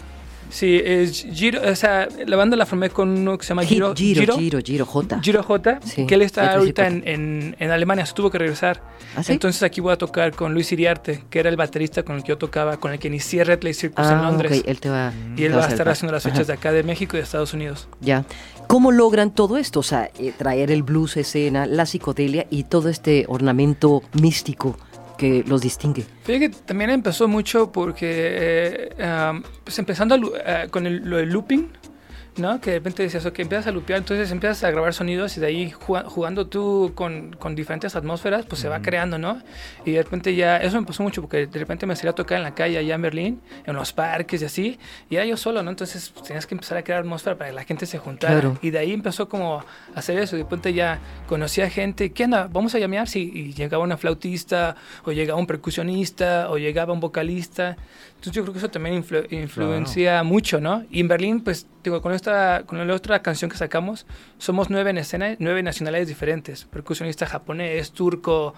Sí, 0.50 0.81
es 0.85 1.27
Giro, 1.33 1.61
o 1.68 1.74
sea, 1.74 2.07
la 2.27 2.37
banda 2.37 2.57
la 2.57 2.64
formé 2.64 2.88
con 2.88 3.09
uno 3.09 3.37
que 3.37 3.44
se 3.44 3.48
llama 3.48 3.64
Giro, 3.64 3.92
Giro. 3.92 4.20
Giro, 4.20 4.38
Giro, 4.38 4.59
Giro, 4.62 4.87
J. 4.87 5.20
Giro 5.20 5.42
J, 5.42 5.81
Sí, 5.85 6.07
que 6.07 6.14
él 6.14 6.22
está 6.22 6.55
ahorita 6.55 6.87
en, 6.87 7.03
en- 7.07 7.57
en 7.59 7.70
Alemania, 7.72 8.07
se 8.07 8.12
tuvo 8.12 8.31
que 8.31 8.38
regresar. 8.38 8.81
¿Ah, 9.16 9.24
sí? 9.24 9.33
Entonces 9.33 9.64
aquí 9.64 9.81
voy 9.81 9.92
a 9.92 9.96
tocar 9.98 10.33
con 10.33 10.55
Luis 10.55 10.70
Iriarte, 10.70 11.24
que 11.29 11.40
era 11.40 11.48
el 11.48 11.57
baterista 11.57 12.05
con 12.05 12.14
el 12.16 12.22
que 12.22 12.29
yo 12.29 12.38
tocaba, 12.38 12.77
con 12.77 12.92
el 12.92 13.00
que 13.00 13.09
inicié 13.09 13.42
Red 13.42 13.64
Lake 13.64 13.74
Circus 13.74 14.07
en 14.07 14.12
Ah, 14.14 14.22
Londres. 14.31 14.61
ok, 14.61 14.68
él 14.68 14.79
te 14.81 14.90
va, 14.90 15.12
Y 15.33 15.37
te 15.38 15.46
él 15.46 15.55
va 15.55 15.59
va 15.59 15.64
a 15.66 15.68
estar 15.70 15.88
haciendo 15.88 16.12
las 16.12 16.24
Ajá. 16.24 16.33
fechas 16.35 16.46
de 16.46 16.53
acá 16.53 16.70
de 16.70 16.85
México 16.85 17.16
y 17.16 17.18
de 17.18 17.24
Estados 17.24 17.53
Unidos. 17.53 17.88
Ya. 18.00 18.24
¿Cómo 18.68 18.92
logran 18.92 19.33
todo 19.35 19.57
esto? 19.57 19.81
O 19.81 19.83
sea, 19.83 20.09
eh, 20.20 20.33
traer 20.38 20.70
el 20.70 20.85
blues 20.85 21.16
a 21.16 21.20
escena, 21.20 21.66
la 21.66 21.85
psicodelia 21.85 22.46
y 22.48 22.62
todo 22.64 22.90
este 22.90 23.24
ornamento 23.29 24.03
místico 24.20 24.77
que 25.16 25.44
los 25.46 25.61
distingue. 25.62 26.05
Fíjate 26.24 26.40
que 26.40 26.48
también 26.64 26.90
empezó 26.90 27.29
mucho 27.29 27.70
porque, 27.72 28.88
eh, 28.98 29.31
um, 29.31 29.42
pues 29.64 29.79
empezando 29.79 30.14
a 30.14 30.18
lu- 30.18 30.33
eh, 30.44 30.68
con 30.70 30.87
el, 30.87 30.98
lo 31.09 31.16
del 31.18 31.31
looping, 31.31 31.68
¿no? 32.37 32.61
Que 32.61 32.70
de 32.73 32.79
repente 32.79 33.03
decías, 33.03 33.25
ok, 33.27 33.38
empiezas 33.38 33.66
a 33.68 33.70
lupear, 33.70 33.99
entonces 33.99 34.31
empiezas 34.31 34.64
a 34.64 34.70
grabar 34.70 34.92
sonidos 34.92 35.37
y 35.37 35.40
de 35.40 35.47
ahí 35.47 35.70
juga- 35.70 36.05
jugando 36.05 36.47
tú 36.47 36.92
con, 36.94 37.35
con 37.38 37.55
diferentes 37.55 37.94
atmósferas, 37.97 38.44
pues 38.47 38.61
se 38.61 38.68
va 38.68 38.83
creando, 38.83 39.18
¿no? 39.18 39.40
Y 39.85 39.92
de 39.92 40.03
repente 40.03 40.35
ya, 40.35 40.57
eso 40.57 40.81
me 40.81 40.87
pasó 40.87 41.03
mucho 41.03 41.20
porque 41.23 41.47
de 41.47 41.59
repente 41.59 41.87
me 41.87 41.94
salía 41.97 42.11
a 42.11 42.14
tocar 42.14 42.38
en 42.38 42.44
la 42.44 42.55
calle 42.55 42.79
allá 42.79 42.94
en 42.97 43.03
Berlín, 43.03 43.40
en 43.66 43.75
los 43.77 43.92
parques 43.92 44.42
y 44.42 44.44
así, 44.44 44.79
y 45.09 45.16
era 45.16 45.25
yo 45.27 45.37
solo, 45.37 45.62
¿no? 45.62 45.70
Entonces 45.70 46.11
pues, 46.11 46.27
tenías 46.27 46.47
que 46.47 46.55
empezar 46.55 46.79
a 46.79 46.83
crear 46.83 47.01
atmósfera 47.01 47.37
para 47.37 47.51
que 47.51 47.57
la 47.57 47.64
gente 47.64 47.87
se 47.87 47.99
juntara. 47.99 48.40
Claro. 48.40 48.59
Y 48.62 48.70
de 48.70 48.79
ahí 48.79 48.92
empezó 48.92 49.29
como 49.29 49.59
a 49.61 49.64
hacer 49.94 50.18
eso, 50.18 50.37
de 50.37 50.42
repente 50.42 50.73
ya 50.73 50.99
conocía 51.29 51.70
gente, 51.70 52.11
¿qué 52.12 52.25
onda? 52.25 52.49
Vamos 52.53 52.75
a 52.75 52.79
llamear, 52.79 53.09
sí, 53.09 53.31
y 53.35 53.53
llegaba 53.55 53.85
una 53.85 53.97
flautista, 53.97 54.77
o 55.05 55.12
llegaba 55.12 55.38
un 55.38 55.47
percusionista, 55.47 56.51
o 56.51 56.59
llegaba 56.59 56.92
un 56.92 57.01
vocalista. 57.01 57.77
Entonces 58.24 58.37
yo 58.37 58.42
creo 58.42 58.52
que 58.54 58.58
eso 58.58 58.70
también 58.70 59.02
influ- 59.04 59.26
influencia 59.30 60.22
mucho, 60.22 60.58
¿no? 60.58 60.82
Y 60.90 61.00
en 61.00 61.08
Berlín, 61.08 61.42
pues, 61.42 61.66
digo, 61.82 62.00
con 62.00 62.14
esta, 62.14 62.62
con 62.64 62.87
la 62.88 62.94
otra 62.94 63.20
canción 63.20 63.50
que 63.50 63.58
sacamos, 63.58 64.06
somos 64.38 64.70
nueve 64.70 64.88
en 64.88 64.96
escena, 64.96 65.37
nueve 65.38 65.62
nacionalidades 65.62 66.08
diferentes. 66.08 66.64
Percusionista 66.64 67.26
japonés, 67.26 67.92
turco, 67.92 68.54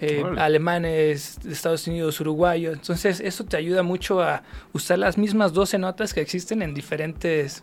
eh, 0.00 0.22
Órale. 0.24 0.40
alemanes, 0.40 1.38
de 1.42 1.52
Estados 1.52 1.86
Unidos, 1.86 2.18
uruguayo. 2.20 2.72
Entonces 2.72 3.20
eso 3.20 3.44
te 3.44 3.58
ayuda 3.58 3.82
mucho 3.82 4.22
a 4.22 4.42
usar 4.72 4.98
las 4.98 5.18
mismas 5.18 5.52
12 5.52 5.76
notas 5.76 6.14
que 6.14 6.22
existen 6.22 6.62
en 6.62 6.72
diferentes... 6.72 7.62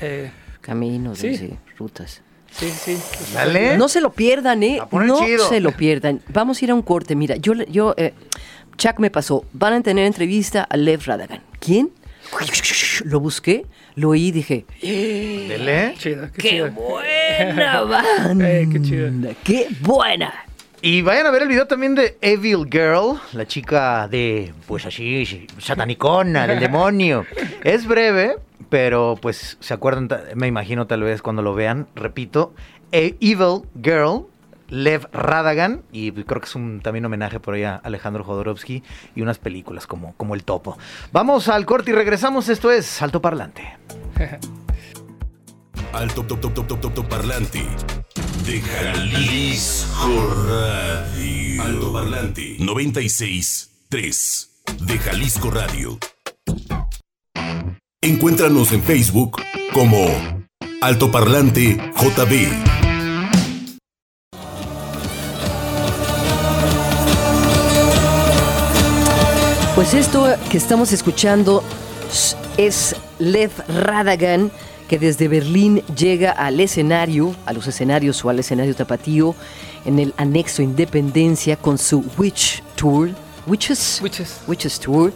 eh, 0.00 0.30
Caminos, 0.60 1.18
Sí. 1.18 1.36
sí, 1.36 1.50
rutas. 1.76 2.22
sí, 2.52 2.70
sí. 2.70 2.96
Dale. 3.34 3.76
No 3.76 3.88
se 3.88 4.00
lo 4.00 4.12
pierdan, 4.12 4.62
¿eh? 4.62 4.80
No 4.92 5.18
chido. 5.24 5.48
se 5.48 5.58
lo 5.58 5.72
pierdan. 5.72 6.22
Vamos 6.28 6.62
a 6.62 6.64
ir 6.64 6.70
a 6.70 6.74
un 6.76 6.82
corte. 6.82 7.16
Mira, 7.16 7.34
yo, 7.36 7.52
yo 7.64 7.94
eh, 7.98 8.14
Chuck 8.76 8.98
me 8.98 9.10
pasó. 9.10 9.44
Van 9.52 9.72
a 9.72 9.82
tener 9.82 10.06
entrevista 10.06 10.62
a 10.68 10.76
Lev 10.76 11.02
Radagan. 11.06 11.40
¿Quién? 11.60 11.90
Lo 13.04 13.20
busqué, 13.20 13.66
lo 13.96 14.10
oí 14.10 14.28
y 14.28 14.32
dije, 14.32 14.64
Dele. 14.80 15.94
Chido, 15.98 16.28
qué, 16.32 16.42
¡qué 16.42 16.48
chido. 16.50 16.70
buena 16.70 17.80
banda! 17.82 18.50
Eh, 18.50 18.68
qué 18.72 18.82
chido. 18.82 19.10
¡Qué 19.44 19.68
buena! 19.80 20.32
Y 20.80 21.02
vayan 21.02 21.26
a 21.26 21.30
ver 21.30 21.42
el 21.42 21.48
video 21.48 21.66
también 21.66 21.94
de 21.94 22.16
Evil 22.20 22.66
Girl, 22.70 23.18
la 23.32 23.46
chica 23.46 24.06
de, 24.08 24.52
pues 24.66 24.84
así, 24.86 25.46
satanicona, 25.58 26.46
del 26.46 26.60
demonio. 26.60 27.24
Es 27.62 27.86
breve, 27.86 28.36
pero 28.68 29.18
pues 29.20 29.56
se 29.60 29.72
acuerdan, 29.74 30.08
me 30.34 30.46
imagino 30.46 30.86
tal 30.86 31.02
vez 31.02 31.22
cuando 31.22 31.40
lo 31.42 31.54
vean, 31.54 31.86
repito, 31.94 32.52
E- 32.92 33.16
Evil 33.20 33.62
Girl, 33.82 34.26
Lev 34.68 35.08
Radagan, 35.12 35.82
y 35.92 36.12
creo 36.12 36.40
que 36.40 36.46
es 36.46 36.54
un 36.54 36.80
también 36.80 37.04
homenaje 37.04 37.40
por 37.40 37.54
ahí 37.54 37.64
a 37.64 37.76
Alejandro 37.76 38.24
Jodorowsky 38.24 38.82
y 39.14 39.22
unas 39.22 39.38
películas 39.38 39.86
como, 39.86 40.14
como 40.16 40.34
El 40.34 40.44
Topo. 40.44 40.78
Vamos 41.12 41.48
al 41.48 41.66
corte 41.66 41.90
y 41.90 41.94
regresamos, 41.94 42.48
esto 42.48 42.70
es 42.70 42.86
Salto 42.86 43.20
Parlante. 43.20 43.76
Alto 45.92 46.26
parlante 47.08 47.64
de 48.44 48.60
Jalisco 48.60 50.34
Radio. 50.48 51.62
Alto 51.62 51.92
parlante 51.92 52.56
96 52.58 53.70
3 53.88 54.50
de 54.80 54.98
Jalisco 54.98 55.52
Radio. 55.52 55.98
Encuéntranos 58.00 58.72
en 58.72 58.82
Facebook 58.82 59.40
como 59.72 60.06
Alto 60.80 61.12
Parlante 61.12 61.76
JB. 61.96 62.83
Pues 69.74 69.92
esto 69.94 70.32
que 70.50 70.56
estamos 70.56 70.92
escuchando 70.92 71.62
es 72.56 72.94
Lev 73.18 73.50
Radagan, 73.68 74.52
que 74.88 74.98
desde 74.98 75.26
Berlín 75.26 75.82
llega 75.96 76.30
al 76.30 76.60
escenario, 76.60 77.34
a 77.44 77.52
los 77.52 77.66
escenarios 77.66 78.24
o 78.24 78.30
al 78.30 78.38
escenario 78.38 78.74
tapatío, 78.76 79.34
en 79.84 79.98
el 79.98 80.14
anexo 80.16 80.62
Independencia 80.62 81.56
con 81.56 81.78
su 81.78 82.04
Witch 82.16 82.62
Tour. 82.76 83.10
Witches. 83.46 84.00
Witches. 84.00 84.40
Witches 84.46 84.78
Tour. 84.78 85.12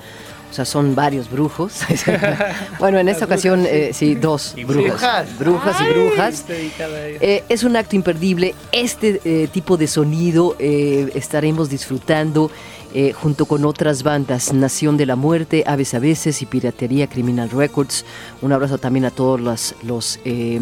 O 0.50 0.54
sea, 0.54 0.64
son 0.64 0.94
varios 0.94 1.30
brujos. 1.30 1.74
bueno, 2.80 2.98
en 2.98 3.08
esta 3.08 3.26
ocasión, 3.26 3.64
eh, 3.66 3.90
sí, 3.92 4.14
dos 4.14 4.54
Y 4.56 4.64
brujas. 4.64 5.38
brujas. 5.38 5.76
Y 5.80 5.92
brujas. 5.92 6.44
Eh, 6.48 7.44
es 7.48 7.62
un 7.62 7.76
acto 7.76 7.94
imperdible. 7.96 8.54
Este 8.72 9.20
eh, 9.24 9.48
tipo 9.52 9.76
de 9.76 9.86
sonido 9.86 10.56
eh, 10.58 11.10
estaremos 11.14 11.68
disfrutando 11.68 12.50
eh, 12.94 13.12
junto 13.12 13.46
con 13.46 13.64
otras 13.64 14.03
bandas, 14.03 14.53
Nación 14.53 14.96
de 14.96 15.07
la 15.07 15.16
Muerte, 15.16 15.64
Aves 15.66 15.94
a 15.94 15.98
Veces 15.98 16.40
y 16.42 16.46
Piratería 16.46 17.07
Criminal 17.07 17.51
Records. 17.51 18.05
Un 18.40 18.53
abrazo 18.53 18.79
también 18.79 19.05
a 19.05 19.11
todos 19.11 19.40
los, 19.40 19.74
los, 19.83 20.18
eh, 20.24 20.61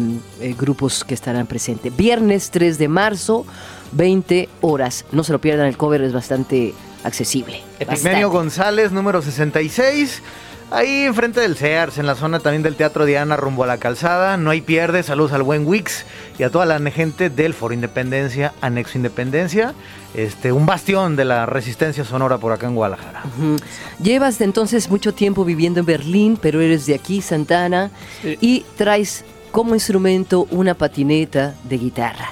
grupos 0.57 1.03
que 1.03 1.13
estarán 1.13 1.47
presentes. 1.47 1.95
Viernes 1.95 2.51
3 2.51 2.77
de 2.77 2.87
marzo, 2.87 3.45
20 3.93 4.49
horas. 4.61 5.05
No 5.11 5.23
se 5.23 5.31
lo 5.31 5.39
pierdan, 5.39 5.67
el 5.67 5.77
cover 5.77 6.01
es 6.01 6.13
bastante 6.13 6.73
accesible. 7.03 7.61
Epigmenio. 7.79 8.29
González, 8.29 8.91
número 8.91 9.21
66. 9.21 10.21
Ahí 10.69 11.03
enfrente 11.05 11.39
del 11.39 11.55
Sears, 11.55 11.97
en 11.97 12.05
la 12.05 12.15
zona 12.15 12.39
también 12.41 12.61
del 12.61 12.75
Teatro 12.75 13.05
Diana, 13.05 13.37
rumbo 13.37 13.63
a 13.63 13.67
la 13.67 13.77
calzada. 13.77 14.35
No 14.35 14.49
hay 14.49 14.59
pierde. 14.59 15.01
Saludos 15.01 15.31
al 15.31 15.41
buen 15.43 15.65
Wix 15.65 16.05
y 16.37 16.43
a 16.43 16.49
toda 16.49 16.65
la 16.65 16.77
gente 16.91 17.29
del 17.29 17.53
Foro 17.53 17.73
Independencia, 17.73 18.53
Anexo 18.59 18.97
Independencia. 18.97 19.73
Este, 20.13 20.51
un 20.51 20.65
bastión 20.65 21.15
de 21.15 21.23
la 21.23 21.45
resistencia 21.45 22.03
sonora 22.03 22.37
por 22.37 22.51
acá 22.51 22.67
en 22.67 22.75
Guadalajara. 22.75 23.23
Ujú. 23.37 23.55
Llevas 24.03 24.39
de 24.39 24.45
entonces 24.45 24.89
mucho 24.89 25.13
tiempo 25.13 25.45
viviendo 25.45 25.79
en 25.79 25.85
Berlín, 25.85 26.37
pero 26.41 26.59
eres 26.59 26.85
de 26.85 26.95
aquí, 26.95 27.21
Santana, 27.21 27.89
Sí. 28.21 28.37
y 28.41 28.65
traes 28.75 29.23
como 29.51 29.73
instrumento 29.73 30.47
una 30.51 30.73
patineta 30.73 31.55
de 31.63 31.77
guitarra. 31.77 32.31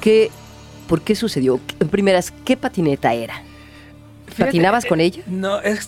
¿Qué, 0.00 0.32
¿Por 0.88 1.00
qué 1.02 1.14
sucedió? 1.14 1.60
En 1.78 1.88
primeras, 1.88 2.32
¿qué 2.44 2.56
patineta 2.56 3.14
era? 3.14 3.34
Fíjate, 4.26 4.46
¿Patinabas 4.46 4.84
eh, 4.84 4.88
con 4.88 5.00
ella? 5.00 5.22
No, 5.28 5.60
es 5.60 5.76
que 5.76 5.82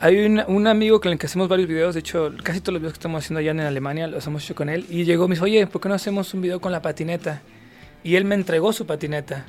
hay 0.00 0.24
un, 0.24 0.42
un 0.46 0.66
amigo 0.66 1.00
con 1.00 1.12
el 1.12 1.18
que 1.18 1.26
hacemos 1.26 1.48
varios 1.48 1.68
videos, 1.68 1.94
de 1.94 2.00
hecho, 2.00 2.32
casi 2.42 2.60
todos 2.60 2.74
los 2.74 2.80
videos 2.82 2.92
que 2.94 2.98
estamos 2.98 3.24
haciendo 3.24 3.40
allá 3.40 3.50
en 3.50 3.60
Alemania 3.60 4.06
los 4.06 4.26
hemos 4.26 4.44
hecho 4.44 4.54
con 4.54 4.68
él. 4.68 4.86
Y 4.88 5.04
llegó 5.04 5.24
y 5.24 5.28
me 5.28 5.34
dijo, 5.34 5.44
oye, 5.44 5.66
¿por 5.66 5.80
qué 5.80 5.88
no 5.88 5.94
hacemos 5.94 6.32
un 6.34 6.40
video 6.42 6.60
con 6.60 6.72
la 6.72 6.80
patineta? 6.82 7.42
Y 8.04 8.14
él 8.16 8.24
me 8.24 8.34
entregó 8.36 8.72
su 8.72 8.86
patineta. 8.86 9.44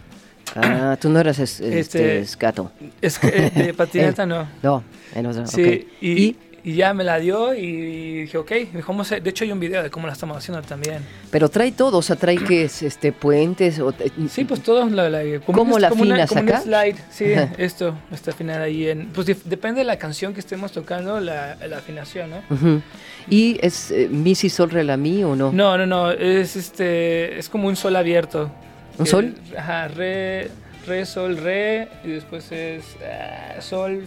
Ah, 0.55 0.97
tú 0.99 1.09
no 1.09 1.19
eras 1.19 1.37
es- 1.39 1.59
este, 1.59 1.79
Este- 1.79 2.19
escato. 2.19 2.71
Es 3.01 3.19
que 3.19 3.27
eh, 3.27 3.51
de 3.53 3.73
patineta 3.75 4.25
no. 4.25 4.47
No, 4.63 4.83
en 5.13 5.25
otro, 5.27 5.45
Sí, 5.45 5.61
ok. 5.63 5.87
y, 6.01 6.11
Y- 6.23 6.35
y 6.63 6.73
ya 6.73 6.93
me 6.93 7.03
la 7.03 7.19
dio 7.19 7.53
y 7.53 8.21
dije, 8.21 8.37
ok. 8.37 8.51
"Vamos 8.87 9.11
a-". 9.11 9.19
De 9.19 9.29
hecho, 9.29 9.43
hay 9.43 9.51
un 9.51 9.59
video 9.59 9.81
de 9.83 9.89
cómo 9.89 10.07
la 10.07 10.13
estamos 10.13 10.37
haciendo 10.37 10.61
también. 10.61 10.99
pero 11.31 11.47
trae 11.49 11.71
todo, 11.71 11.97
o 11.97 12.01
sea, 12.01 12.15
trae 12.15 12.37
que 12.37 12.63
es 12.65 12.81
este 12.83 13.11
puentes 13.11 13.79
o 13.79 13.93
Sí, 14.29 14.43
pues 14.45 14.61
todo 14.61 14.87
la, 14.89 15.09
la- 15.09 15.23
como 15.45 15.59
¿Cómo 15.59 15.75
un- 15.75 15.81
la 15.81 15.89
como 15.89 16.01
una- 16.03 16.13
afinas 16.23 16.29
como 16.29 16.41
un 16.41 16.49
acá? 16.49 16.61
slide, 16.61 16.95
sí, 17.11 17.33
Ajá. 17.33 17.53
esto 17.57 17.95
está 18.11 18.31
afinada 18.31 18.63
ahí 18.63 18.87
en... 18.89 19.07
Pues 19.13 19.27
depende 19.27 19.79
de 19.79 19.85
la 19.85 19.97
canción 19.97 20.33
que 20.33 20.39
estemos 20.39 20.71
tocando, 20.71 21.19
la, 21.19 21.55
la 21.67 21.77
afinación, 21.77 22.29
¿no? 22.31 22.37
Ujú. 22.49 22.81
¿Y 23.29 23.59
es 23.61 23.91
eh, 23.91 24.07
mi 24.09 24.33
si 24.35 24.49
sol 24.49 24.69
re 24.71 24.83
la 24.83 24.97
mi 24.97 25.23
o 25.23 25.35
no? 25.35 25.51
No, 25.51 25.77
no, 25.77 25.85
no, 25.85 26.11
es 26.11 26.55
este, 26.55 27.37
es 27.37 27.47
como 27.49 27.67
un 27.67 27.75
sol 27.75 27.95
abierto. 27.95 28.51
¿Un 28.97 29.05
Que- 29.05 29.11
sol? 29.11 29.35
Ajá, 29.57 29.87
re, 29.87 30.49
re, 30.87 31.05
sol, 31.05 31.37
re, 31.37 31.87
y 32.03 32.09
después 32.09 32.51
es 32.51 32.83
ah, 33.05 33.61
sol, 33.61 34.03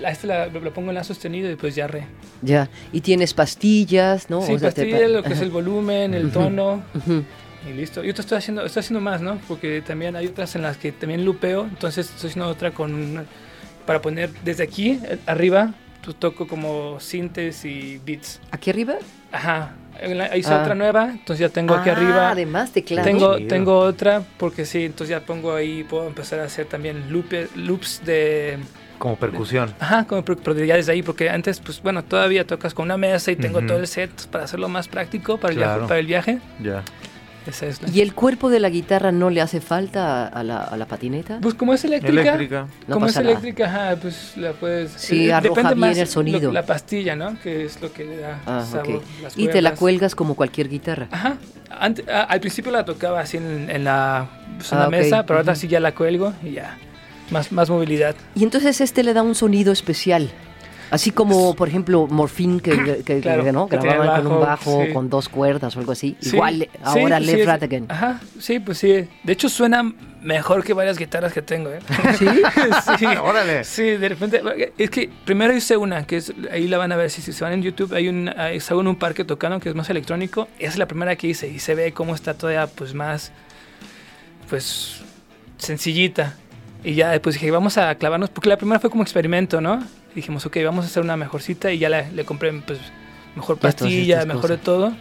la, 0.00 0.10
este 0.10 0.26
la, 0.26 0.46
lo 0.46 0.72
pongo 0.72 0.90
en 0.90 0.94
la 0.96 1.04
sostenido 1.04 1.50
y 1.50 1.56
pues 1.56 1.74
ya 1.74 1.86
re. 1.86 2.06
Ya. 2.42 2.68
Y 2.92 3.00
tienes 3.00 3.34
pastillas, 3.34 4.30
¿no? 4.30 4.42
Sí, 4.42 4.52
O 4.54 4.58
sea, 4.58 4.70
te- 4.70 4.82
pastilla, 4.82 5.08
lo 5.08 5.22
que 5.22 5.32
es 5.32 5.40
el 5.40 5.50
volumen, 5.50 6.14
el 6.14 6.30
tono 6.30 6.82
y 7.68 7.72
listo. 7.72 8.04
Y 8.04 8.10
otro 8.10 8.20
estoy 8.22 8.38
haciendo, 8.38 8.64
estoy 8.64 8.80
haciendo 8.80 9.00
más, 9.00 9.20
¿no? 9.20 9.38
Porque 9.48 9.82
también 9.82 10.14
hay 10.16 10.26
otras 10.26 10.54
en 10.56 10.62
las 10.62 10.76
que 10.76 10.92
también 10.92 11.24
lupeo, 11.24 11.64
entonces 11.64 12.08
estoy 12.14 12.30
haciendo 12.30 12.48
otra 12.50 12.70
con 12.70 12.94
una- 12.94 13.24
para 13.86 14.00
poner 14.02 14.30
desde 14.44 14.62
aquí 14.64 15.00
arriba, 15.26 15.72
pues 16.04 16.16
toco 16.16 16.46
como 16.46 17.00
sintes 17.00 17.64
y 17.64 18.00
beats. 18.04 18.40
¿Aquí 18.50 18.70
arriba? 18.70 18.94
Ajá. 19.32 19.74
La- 20.00 20.36
Hice 20.36 20.52
Ah. 20.54 20.60
otra 20.62 20.76
nueva, 20.76 21.10
entonces 21.10 21.40
ya 21.40 21.48
tengo 21.48 21.74
aquí 21.74 21.88
Ah, 21.90 21.94
arriba. 21.94 22.30
Además, 22.30 22.70
teclado. 22.70 23.04
Tengo, 23.04 23.36
Chido. 23.36 23.48
tengo 23.48 23.78
otra 23.80 24.22
porque 24.36 24.64
sí, 24.64 24.84
entonces 24.84 25.08
ya 25.10 25.26
pongo 25.26 25.52
ahí, 25.54 25.82
puedo 25.82 26.06
empezar 26.06 26.38
a 26.38 26.44
hacer 26.44 26.66
también 26.66 27.10
loope- 27.10 27.48
loops 27.56 28.02
de... 28.04 28.58
Como 28.98 29.16
percusión. 29.16 29.72
Ajá, 29.80 30.04
como, 30.04 30.24
pero 30.24 30.64
ya 30.64 30.74
desde 30.76 30.92
ahí, 30.92 31.02
porque 31.02 31.30
antes, 31.30 31.60
pues 31.60 31.80
bueno, 31.82 32.02
todavía 32.04 32.46
tocas 32.46 32.74
con 32.74 32.84
una 32.86 32.96
mesa 32.96 33.30
y 33.30 33.36
tengo 33.36 33.58
Ujú. 33.58 33.66
todo 33.68 33.78
el 33.78 33.86
set 33.86 34.10
para 34.30 34.44
hacerlo 34.44 34.68
más 34.68 34.88
práctico 34.88 35.38
para 35.38 35.52
el, 35.52 35.58
Claro. 35.58 35.72
viaje, 35.74 35.88
para 35.88 36.00
el 36.00 36.06
viaje. 36.06 36.38
Ya. 36.62 36.82
Es. 37.46 37.80
¿Y 37.94 38.02
el 38.02 38.12
cuerpo 38.12 38.50
de 38.50 38.60
la 38.60 38.68
guitarra 38.68 39.10
no 39.10 39.30
le 39.30 39.40
hace 39.40 39.62
falta 39.62 40.26
a 40.26 40.42
la, 40.44 40.64
a 40.64 40.76
la 40.76 40.84
patineta? 40.84 41.38
Pues 41.40 41.54
como 41.54 41.72
es 41.72 41.82
eléctrica, 41.82 42.20
Eléctrica. 42.20 42.66
No 42.86 42.94
como 42.94 43.06
es 43.06 43.16
eléctrica, 43.16 43.64
ajá, 43.64 43.96
pues 44.02 44.36
la 44.36 44.52
puedes... 44.52 44.90
Sí, 44.92 45.28
eh, 45.28 45.32
arroja 45.32 45.72
bien 45.72 45.96
el 45.98 46.06
sonido. 46.08 46.40
lo- 46.40 46.52
la 46.52 46.66
pastilla, 46.66 47.16
¿no? 47.16 47.40
Que 47.40 47.64
es 47.64 47.80
lo 47.80 47.90
que 47.90 48.04
le 48.04 48.18
da 48.18 48.38
Ah, 48.44 48.66
sabor. 48.70 48.96
ok. 48.96 49.02
las 49.22 49.38
Y 49.38 49.48
te 49.48 49.62
la 49.62 49.72
cuelgas 49.76 50.14
como 50.14 50.34
cualquier 50.34 50.68
guitarra. 50.68 51.08
Ajá. 51.10 51.36
Ante- 51.80 52.10
a- 52.12 52.24
al 52.24 52.40
principio 52.40 52.70
la 52.70 52.84
tocaba 52.84 53.20
así 53.20 53.38
en, 53.38 53.70
en 53.70 53.82
la, 53.84 54.28
pues, 54.58 54.70
en 54.70 54.76
Ah, 54.78 54.80
la 54.82 54.86
ok. 54.88 54.92
mesa, 54.92 55.22
pero 55.24 55.38
ahora 55.38 55.52
Ujú. 55.52 55.60
sí 55.62 55.68
ya 55.68 55.80
la 55.80 55.94
cuelgo 55.94 56.34
y 56.42 56.50
ya. 56.50 56.76
Más, 57.30 57.52
más 57.52 57.68
movilidad. 57.70 58.14
Y 58.34 58.42
entonces 58.44 58.80
este 58.80 59.02
le 59.02 59.12
da 59.14 59.22
un 59.22 59.34
sonido 59.34 59.72
especial. 59.72 60.30
Así 60.90 61.10
como, 61.10 61.54
por 61.54 61.68
ejemplo, 61.68 62.06
Morphine, 62.06 62.60
que, 62.62 63.02
que- 63.04 63.20
Claro, 63.20 63.44
que, 63.44 63.52
¿no? 63.52 63.66
grababan 63.68 64.22
con 64.22 64.32
un 64.32 64.40
bajo, 64.40 64.70
bajo, 64.78 64.86
sí. 64.86 64.92
con 64.94 65.10
dos 65.10 65.28
cuerdas 65.28 65.76
o 65.76 65.80
algo 65.80 65.92
así. 65.92 66.16
Sí, 66.18 66.34
Igual 66.36 66.66
ahora 66.82 67.18
sí, 67.18 67.26
Left 67.26 67.38
es- 67.40 67.46
Radigan. 67.46 67.86
Ajá, 67.90 68.20
sí, 68.38 68.58
pues 68.58 68.78
sí. 68.78 69.06
De 69.22 69.32
hecho 69.34 69.50
suena 69.50 69.82
mejor 70.22 70.64
que 70.64 70.72
varias 70.72 70.96
guitarras 70.96 71.34
que 71.34 71.42
tengo, 71.42 71.68
¿eh? 71.70 71.80
¿Sí? 72.18 72.26
sí. 72.98 73.04
Órale. 73.22 73.64
Sí, 73.64 73.82
de 73.82 74.08
repente, 74.08 74.40
es 74.78 74.88
que 74.88 75.10
primero 75.26 75.54
hice 75.54 75.76
una, 75.76 76.06
que 76.06 76.16
es, 76.16 76.32
ahí 76.50 76.66
la 76.68 76.78
van 76.78 76.90
a 76.92 76.96
ver, 76.96 77.10
si, 77.10 77.20
si 77.20 77.34
se 77.34 77.44
van 77.44 77.52
en 77.52 77.62
YouTube, 77.62 77.92
hay 77.92 78.08
un, 78.08 78.30
en 78.30 78.86
un 78.86 78.96
parque 78.96 79.24
tocando 79.26 79.60
que 79.60 79.68
es 79.68 79.74
más 79.74 79.90
electrónico, 79.90 80.48
esa 80.58 80.70
es 80.72 80.78
la 80.78 80.88
primera 80.88 81.14
que 81.16 81.26
hice 81.26 81.48
y 81.48 81.58
se 81.58 81.74
ve 81.74 81.92
cómo 81.92 82.14
está 82.14 82.32
todavía 82.32 82.66
pues 82.66 82.94
más, 82.94 83.30
pues, 84.48 85.02
sencillita. 85.58 86.34
Y 86.84 86.94
ya 86.94 87.10
después 87.10 87.34
dije, 87.34 87.50
vamos 87.50 87.76
a 87.78 87.94
clavarnos, 87.96 88.30
porque 88.30 88.48
la 88.48 88.56
primera 88.56 88.78
fue 88.80 88.88
como 88.90 89.02
experimento, 89.02 89.60
¿no? 89.60 89.82
dijimos, 90.14 90.44
ok, 90.46 90.56
vamos 90.64 90.84
a 90.84 90.88
hacer 90.88 91.02
una 91.02 91.16
mejorcita 91.16 91.70
y 91.70 91.78
ya 91.78 91.88
la- 91.88 92.02
le 92.10 92.24
compré 92.24 92.52
pues 92.52 92.80
mejor 93.36 93.56
pastilla, 93.58 94.24
mejor 94.24 94.42
de 94.42 94.56
cosas. 94.56 94.64
todo. 94.64 94.92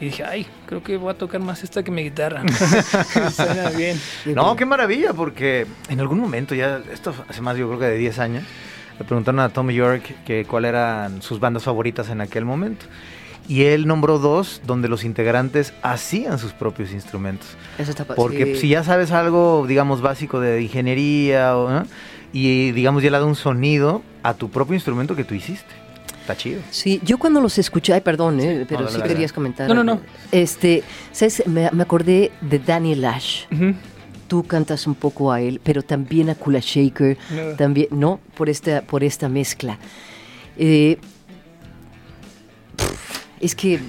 Y 0.00 0.06
dije, 0.06 0.24
ay, 0.24 0.46
creo 0.66 0.82
que 0.82 0.96
voy 0.98 1.10
a 1.12 1.14
tocar 1.14 1.40
más 1.40 1.62
esta 1.62 1.82
que 1.82 1.90
mi 1.90 2.02
guitarra. 2.02 2.42
Suena 3.32 3.70
bien. 3.70 3.98
No, 4.26 4.56
qué 4.56 4.64
maravilla, 4.66 5.12
porque 5.14 5.66
en 5.88 6.00
algún 6.00 6.18
momento, 6.20 6.54
ya, 6.54 6.80
esto 6.92 7.14
hace 7.28 7.40
más 7.42 7.56
yo 7.56 7.68
creo 7.68 7.78
que 7.78 7.86
de 7.86 7.96
10 7.98 8.18
años, 8.18 8.44
le 8.98 9.04
preguntaron 9.04 9.40
a 9.40 9.48
Tom 9.50 9.70
York 9.70 10.02
que 10.26 10.44
cuáles 10.44 10.70
eran 10.70 11.22
sus 11.22 11.40
bandas 11.40 11.62
favoritas 11.62 12.08
en 12.10 12.20
aquel 12.20 12.44
momento. 12.44 12.84
Y 13.50 13.64
él 13.64 13.88
nombró 13.88 14.20
dos 14.20 14.62
donde 14.64 14.86
los 14.88 15.02
integrantes 15.02 15.74
hacían 15.82 16.38
sus 16.38 16.52
propios 16.52 16.92
instrumentos. 16.92 17.48
Eso 17.78 17.90
está 17.90 18.04
Porque 18.04 18.54
sí. 18.54 18.60
si 18.60 18.68
ya 18.68 18.84
sabes 18.84 19.10
algo, 19.10 19.66
digamos, 19.66 20.00
básico 20.02 20.38
de 20.38 20.62
ingeniería, 20.62 21.56
o, 21.56 21.68
¿no? 21.68 21.84
y 22.32 22.70
digamos, 22.70 23.02
ya 23.02 23.10
le 23.10 23.18
da 23.18 23.24
un 23.24 23.34
sonido 23.34 24.02
a 24.22 24.34
tu 24.34 24.50
propio 24.50 24.74
instrumento 24.74 25.16
que 25.16 25.24
tú 25.24 25.34
hiciste. 25.34 25.74
Está 26.20 26.36
chido. 26.36 26.60
Sí, 26.70 27.00
yo 27.04 27.18
cuando 27.18 27.40
los 27.40 27.58
escuché, 27.58 27.92
ay, 27.92 28.02
perdón, 28.02 28.38
eh, 28.38 28.66
pero 28.68 28.86
sí 28.88 29.02
querías 29.02 29.32
comentar. 29.32 29.66
No, 29.68 29.74
no, 29.74 29.82
no. 29.82 30.00
Este, 30.30 30.84
¿sabes? 31.10 31.42
Me, 31.48 31.68
me 31.72 31.82
acordé 31.82 32.30
de 32.40 32.60
Daniel 32.60 33.04
Ash. 33.04 33.46
Ujú. 33.50 33.74
Tú 34.28 34.44
cantas 34.44 34.86
un 34.86 34.94
poco 34.94 35.32
a 35.32 35.40
él, 35.40 35.60
pero 35.64 35.82
también 35.82 36.30
a 36.30 36.36
Kula 36.36 36.60
Shaker, 36.62 37.18
No. 37.34 37.56
también, 37.56 37.88
¿no? 37.90 38.20
Por 38.36 38.48
esta, 38.48 38.82
por 38.82 39.02
esta 39.02 39.28
mezcla. 39.28 39.76
Eh, 40.56 40.98
es 43.40 43.54
que, 43.54 43.80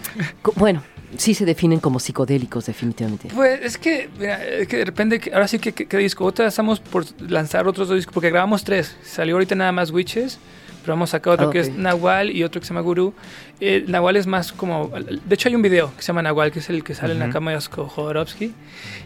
bueno, 0.56 0.82
sí 1.18 1.34
se 1.34 1.46
definen 1.46 1.80
como 1.80 2.00
psicodélicos, 2.00 2.66
definitivamente. 2.66 3.28
Pues 3.36 3.60
es 3.62 3.78
que, 3.78 4.10
mira, 4.18 4.44
es 4.44 4.68
que 4.68 4.78
de 4.78 4.86
repente, 4.86 5.20
que- 5.20 5.34
ahora 5.34 5.48
sí 5.48 5.60
que, 5.60 5.74
que, 5.74 5.86
que 5.88 5.98
disco, 5.98 6.26
otra 6.26 6.48
estamos 6.48 6.80
por 6.80 7.06
lanzar 7.30 7.68
otros 7.68 7.88
dos 7.88 7.98
discos, 7.98 8.14
porque 8.14 8.30
grabamos 8.30 8.64
tres. 8.64 8.96
Salió 9.04 9.36
ahorita 9.36 9.56
nada 9.56 9.72
más 9.72 9.92
Witches, 9.92 10.40
pero 10.82 10.94
vamos 10.94 11.10
a 11.10 11.18
sacar 11.18 11.34
otro 11.34 11.50
Ah, 11.50 11.52
que 11.52 11.60
es 11.60 11.70
Nahual 11.70 12.32
y 12.32 12.44
otro 12.44 12.60
que 12.62 12.66
se 12.66 12.74
llama 12.74 12.82
Guru. 12.82 13.14
Eh, 13.60 13.84
Nahual 13.88 14.16
es 14.16 14.26
más 14.26 14.52
como, 14.52 14.88
de 14.90 15.36
hecho 15.36 15.50
hay 15.50 15.56
un 15.56 15.62
video 15.62 15.94
que 15.96 16.02
se 16.02 16.08
llama 16.08 16.22
Nahual, 16.24 16.52
que 16.52 16.60
es 16.60 16.70
el 16.70 16.84
que 16.84 16.96
sale 16.96 17.14
en 17.14 17.20
la 17.20 17.30
cama 17.30 17.52
de 17.52 17.58
Osko 17.58 17.88
Jodorowsky, 17.88 18.54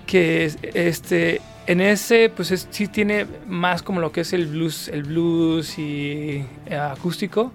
que 0.05 0.45
es, 0.45 0.58
este, 0.73 1.41
en 1.67 1.81
ese, 1.81 2.29
pues 2.34 2.51
es- 2.51 2.67
sí 2.69 2.88
tiene 2.88 3.25
más 3.47 3.81
como 3.84 3.99
lo 3.99 4.12
que 4.13 4.21
es 4.21 4.31
el 4.31 4.45
blues, 4.45 4.88
el 4.88 5.03
blues 5.03 5.77
y 5.79 6.45
eh, 6.67 6.75
acústico. 6.75 7.51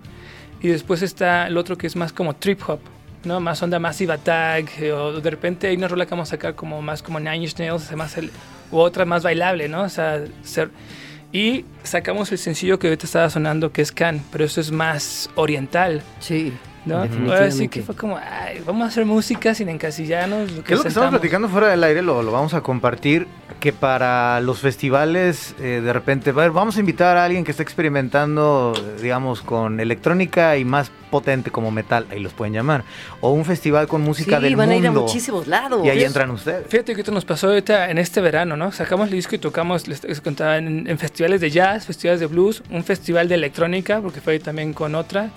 Y 0.63 0.69
después 0.69 1.03
está 1.03 1.47
el 1.47 1.57
otro 1.57 1.77
que 1.77 1.87
es 1.87 1.97
más 1.97 2.13
como 2.13 2.35
trip 2.37 2.61
hop, 2.69 2.81
¿no? 3.25 3.41
Más 3.41 3.63
onda 3.63 3.79
Massive 3.79 4.13
Attack, 4.13 4.79
eh, 4.81 4.93
o 4.93 5.21
de 5.21 5.31
repente 5.31 5.69
hay 5.69 5.77
una 5.77 5.89
rola 5.89 6.05
que 6.05 6.11
vamos 6.11 6.29
a 6.29 6.33
sacar 6.33 6.55
como 6.55 6.83
más 6.83 7.03
como 7.03 7.19
Nine 7.19 7.39
Inch 7.39 7.59
Nails, 7.59 7.91
más 7.97 8.17
el, 8.19 8.31
u 8.71 8.79
otra 8.79 9.05
más 9.05 9.23
bailable, 9.23 9.69
¿no? 9.69 9.83
O 9.83 9.89
sea, 9.89 10.23
ser, 10.43 10.71
y 11.33 11.65
sacamos 11.83 12.33
el 12.33 12.39
sencillo 12.39 12.79
que 12.79 12.89
ahorita 12.89 13.07
estaba 13.07 13.31
sonando, 13.31 13.73
que 13.73 13.83
es 13.83 13.93
Can, 13.93 14.23
pero 14.33 14.45
eso 14.45 14.61
es 14.61 14.71
más 14.73 15.31
oriental, 15.35 16.03
Sí, 16.19 16.53
¿no? 16.87 16.97
Ahora 16.97 17.07
sí 17.09 17.11
definitivamente. 17.19 17.69
que 17.71 17.83
fue 17.83 17.95
como, 17.97 18.17
ay, 18.19 18.63
vamos 18.67 18.83
a 18.83 18.87
hacer 18.87 19.05
música 19.05 19.55
sin 19.55 19.69
encasillarnos. 19.69 20.47
¿Qué 20.47 20.51
es 20.51 20.57
lo 20.57 20.65
que 20.65 20.73
estamos 20.75 20.93
sentamos". 20.93 21.11
platicando 21.11 21.49
fuera 21.49 21.69
del 21.69 21.83
aire? 21.85 22.03
Lo, 22.03 22.23
lo 22.23 22.33
vamos 22.33 22.55
a 22.55 22.61
compartir. 22.63 23.27
Que 23.61 23.75
para 23.75 24.41
los 24.41 24.61
festivales, 24.61 25.55
eh, 25.61 25.83
de 25.85 25.93
repente, 25.93 26.31
a 26.31 26.33
ver, 26.33 26.51
vamos 26.51 26.79
a 26.79 26.81
invitar 26.81 27.19
a 27.19 27.25
alguien 27.27 27.45
que 27.45 27.51
esté 27.51 27.63
experimentando, 27.63 28.73
digamos, 29.03 29.43
con 29.43 29.81
electrónica 29.81 30.57
y 30.57 30.65
más 30.65 30.91
potente 31.11 31.51
como 31.51 31.71
metal, 31.71 32.07
ahí 32.11 32.21
los 32.21 32.33
pueden 32.33 32.55
llamar. 32.55 32.85
O 33.21 33.33
un 33.33 33.45
festival 33.45 33.87
con 33.87 34.01
música 34.01 34.39
sí 34.39 34.45
del 34.45 34.57
van 34.57 34.71
a 34.71 34.77
ir 34.77 34.87
a 34.87 34.91
mundo. 34.91 35.03
muchísimos 35.07 35.47
lados. 35.47 35.85
y 35.85 35.91
ahí 35.91 36.05
entran 36.05 36.31
ustedes. 36.31 36.67
Fíjate 36.69 36.95
que 36.95 37.01
esto 37.03 37.13
nos 37.13 37.27
pasó 37.27 37.49
ahorita 37.49 37.91
en 37.91 37.99
este 37.99 38.23
verano, 38.23 38.57
¿no? 38.57 38.73
Sacamos 38.73 39.09
el 39.09 39.13
disco 39.15 39.35
y 39.35 39.39
tocamos, 39.39 39.87
les, 39.89 40.03
les 40.05 40.21
contaba, 40.23 40.57
en, 40.57 40.89
en 40.89 40.99
festivales 40.99 41.43
de 41.43 41.51
jazz, 41.51 41.85
festivales 41.85 42.21
de 42.21 42.27
blues, 42.27 42.63
un 42.71 42.83
festival 42.85 43.29
de 43.29 43.35
electrónica, 43.35 44.01
porque 44.01 44.23
fue 44.23 44.35
ahí 44.35 44.39
también 44.39 44.73
con 44.73 44.95
otra. 44.95 45.29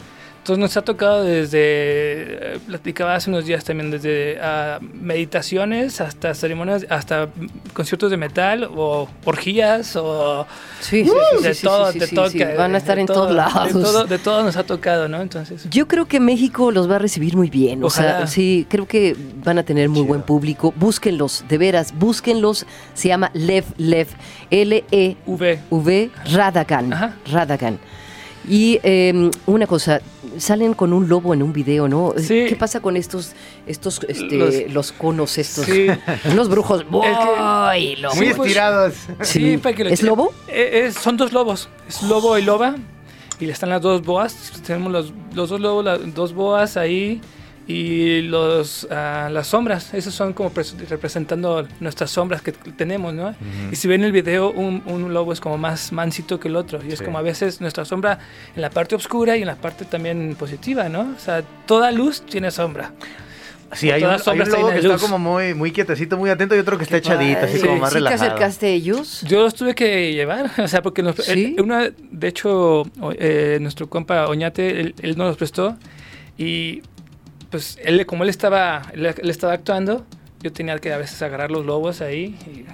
Entonces 0.44 0.60
nos 0.60 0.76
ha 0.76 0.82
tocado 0.82 1.24
desde, 1.24 1.58
eh, 1.62 2.60
platicaba 2.68 3.16
hace 3.16 3.30
unos 3.30 3.46
días 3.46 3.64
también, 3.64 3.92
desde 3.92 4.38
ah, 4.42 4.78
meditaciones 4.82 6.02
hasta 6.02 6.34
ceremonias, 6.34 6.86
hasta 6.90 7.30
conciertos 7.72 8.12
de 8.12 8.18
metal 8.18 8.70
o 8.76 9.08
orgías 9.24 9.96
o 9.96 10.46
Sí, 10.82 11.06
sí, 11.06 11.12
sí, 11.38 11.44
de 11.46 11.54
sí, 11.54 11.64
todo, 11.66 11.94
sí, 11.94 12.00
de 12.00 12.08
sí, 12.08 12.16
todo 12.16 12.30
Van 12.58 12.76
a 12.76 12.78
estar 12.78 12.96
de 12.96 13.02
en 13.04 13.08
todo, 13.08 13.22
todos 13.22 13.32
lados. 13.34 13.74
De 13.74 13.82
todo, 13.82 14.04
de 14.04 14.20
todo 14.20 14.44
nos 14.44 14.58
ha 14.58 14.66
tocado, 14.66 15.08
¿no? 15.08 15.22
Entonces... 15.22 15.66
Yo 15.70 15.88
creo 15.88 16.10
que 16.10 16.20
México 16.20 16.72
los 16.72 16.92
va 16.92 16.98
a 16.98 17.00
recibir 17.00 17.38
muy 17.38 17.50
bien. 17.50 17.82
O 17.82 17.90
sea, 17.90 18.10
Ojalá. 18.10 18.28
sí, 18.28 18.68
creo 18.70 18.86
que 18.86 19.16
van 19.46 19.60
a 19.60 19.64
tener 19.64 19.88
muy 19.88 20.00
Chido. 20.02 20.08
buen 20.08 20.24
público. 20.24 20.74
Búsquenlos, 20.76 21.46
de 21.48 21.58
veras, 21.58 21.98
búsquenlos. 21.98 22.66
Se 22.96 23.08
llama 23.08 23.32
Lev 23.34 23.64
Lev, 23.78 24.10
L-E-V 24.52 25.60
V. 25.70 26.12
Radagan. 26.34 26.92
Ajá. 26.92 27.16
Radagan. 27.32 27.80
Y 28.48 28.80
eh, 28.84 29.32
una 29.46 29.68
cosa, 29.68 30.02
salen 30.38 30.74
con 30.74 30.92
un 30.92 31.08
lobo 31.08 31.34
en 31.34 31.42
un 31.44 31.54
video, 31.54 31.88
¿no? 31.88 32.14
Sí. 32.18 32.46
¿Qué 32.50 32.56
pasa 32.58 32.82
con 32.82 32.98
estos, 32.98 33.32
estos, 33.68 34.02
este, 34.08 34.36
Los- 34.36 34.72
los, 34.74 34.92
conos 34.92 35.38
estos? 35.38 35.66
Sí. 35.66 35.88
Unos 36.32 36.50
brujos. 36.50 36.86
¡Ay, 37.38 37.96
lobo! 37.96 38.16
Muy 38.16 38.28
Sí, 38.28 38.34
pues, 38.36 38.48
estirados. 38.48 38.94
Sí. 39.22 39.40
Sí, 39.52 39.58
para 39.58 39.76
que 39.76 39.84
lo 39.86 39.90
¿Es 39.92 40.04
lobo? 40.04 40.34
Eh, 40.50 40.86
es- 40.88 40.96
son 40.96 41.16
dos 41.18 41.32
lobos. 41.32 41.70
Es 41.88 42.02
lobo 42.04 42.38
y 42.38 42.42
loba. 42.42 42.76
Y 43.40 43.46
le 43.46 43.54
están 43.54 43.70
las 43.70 43.82
dos 43.82 44.02
boas. 44.04 44.52
Tenemos 44.66 44.92
los, 44.92 45.14
los 45.34 45.50
dos 45.50 45.60
lobos, 45.60 45.84
las 45.86 46.14
dos 46.14 46.34
boas 46.34 46.76
ahí. 46.78 47.22
Y 47.66 48.22
los, 48.24 48.86
ah, 48.92 49.30
las 49.32 49.48
sombras. 49.48 49.94
Esos 49.94 50.14
son 50.14 50.34
como 50.34 50.52
pres- 50.54 50.76
representando 50.90 51.66
nuestras 51.80 52.12
sombras 52.12 52.42
que 52.42 52.52
tenemos, 52.52 53.14
¿no? 53.14 53.34
Y 53.72 53.76
si 53.78 53.88
ven 53.88 54.04
el 54.04 54.12
video, 54.12 54.52
un, 54.52 54.84
un 54.86 55.14
lobo 55.14 55.32
es 55.32 55.40
como 55.40 55.58
más 55.58 55.94
mansito 55.94 56.40
que 56.42 56.50
el 56.50 56.58
otro. 56.58 56.80
Y 56.84 56.92
es 56.92 57.00
Sí. 57.00 57.06
como 57.06 57.18
a 57.18 57.22
veces 57.22 57.62
nuestra 57.62 57.86
sombra 57.86 58.20
en 58.56 58.62
la 58.62 58.70
parte 58.70 58.96
oscura 58.96 59.38
y 59.38 59.42
en 59.42 59.48
la 59.48 59.56
parte 59.56 59.86
también 59.86 60.36
positiva, 60.38 60.90
¿no? 60.90 61.14
O 61.16 61.20
sea, 61.20 61.42
toda 61.66 61.92
luz 61.92 62.22
tiene 62.26 62.52
sombra. 62.52 62.92
Sí, 63.72 63.90
hay 63.90 64.04
un, 64.04 64.10
hay 64.12 64.18
un 64.40 64.50
lobo 64.50 64.70
que 64.70 64.80
está 64.80 64.98
como 64.98 65.18
muy, 65.18 65.54
muy 65.56 65.72
quietecito, 65.72 66.16
muy 66.16 66.30
atento, 66.30 66.56
y 66.56 66.60
otro 66.60 66.78
que 66.78 66.84
está 66.84 66.98
echadito, 66.98 67.40
así 67.40 67.56
Padre. 67.56 67.68
como 67.70 67.80
más 67.80 67.90
¿Sí 67.90 67.94
te 67.96 68.00
relajado. 68.02 68.24
acercaste 68.32 68.66
a 68.68 68.70
ellos? 68.70 69.22
Yo 69.28 69.42
los 69.42 69.56
tuve 69.56 69.74
que 69.74 70.14
llevar, 70.14 70.52
o 70.62 70.68
sea, 70.68 70.82
porque 70.84 71.02
nos- 71.02 71.16
¿Sí? 71.16 71.56
él- 71.58 71.62
una, 71.62 71.90
de 71.90 72.28
hecho, 72.28 72.84
eh, 73.18 73.58
nuestro 73.62 73.90
compa 73.90 74.28
Oñate, 74.28 74.80
él, 74.82 74.96
él 75.02 75.18
nos 75.18 75.28
los 75.30 75.38
prestó 75.38 75.76
y 76.38 76.84
pues 77.54 77.78
él, 77.84 78.04
como 78.08 78.24
él 78.24 78.32
estaba, 78.32 78.82
él, 78.94 79.06
él 79.06 79.30
estaba 79.30 79.54
actuando, 79.54 80.08
yo 80.42 80.52
tenía 80.52 80.76
que 80.80 80.92
a 80.92 80.98
veces 80.98 81.22
agarrar 81.22 81.52
los 81.52 81.64
lobos 81.68 82.02
ahí 82.02 82.36
y 82.48 82.66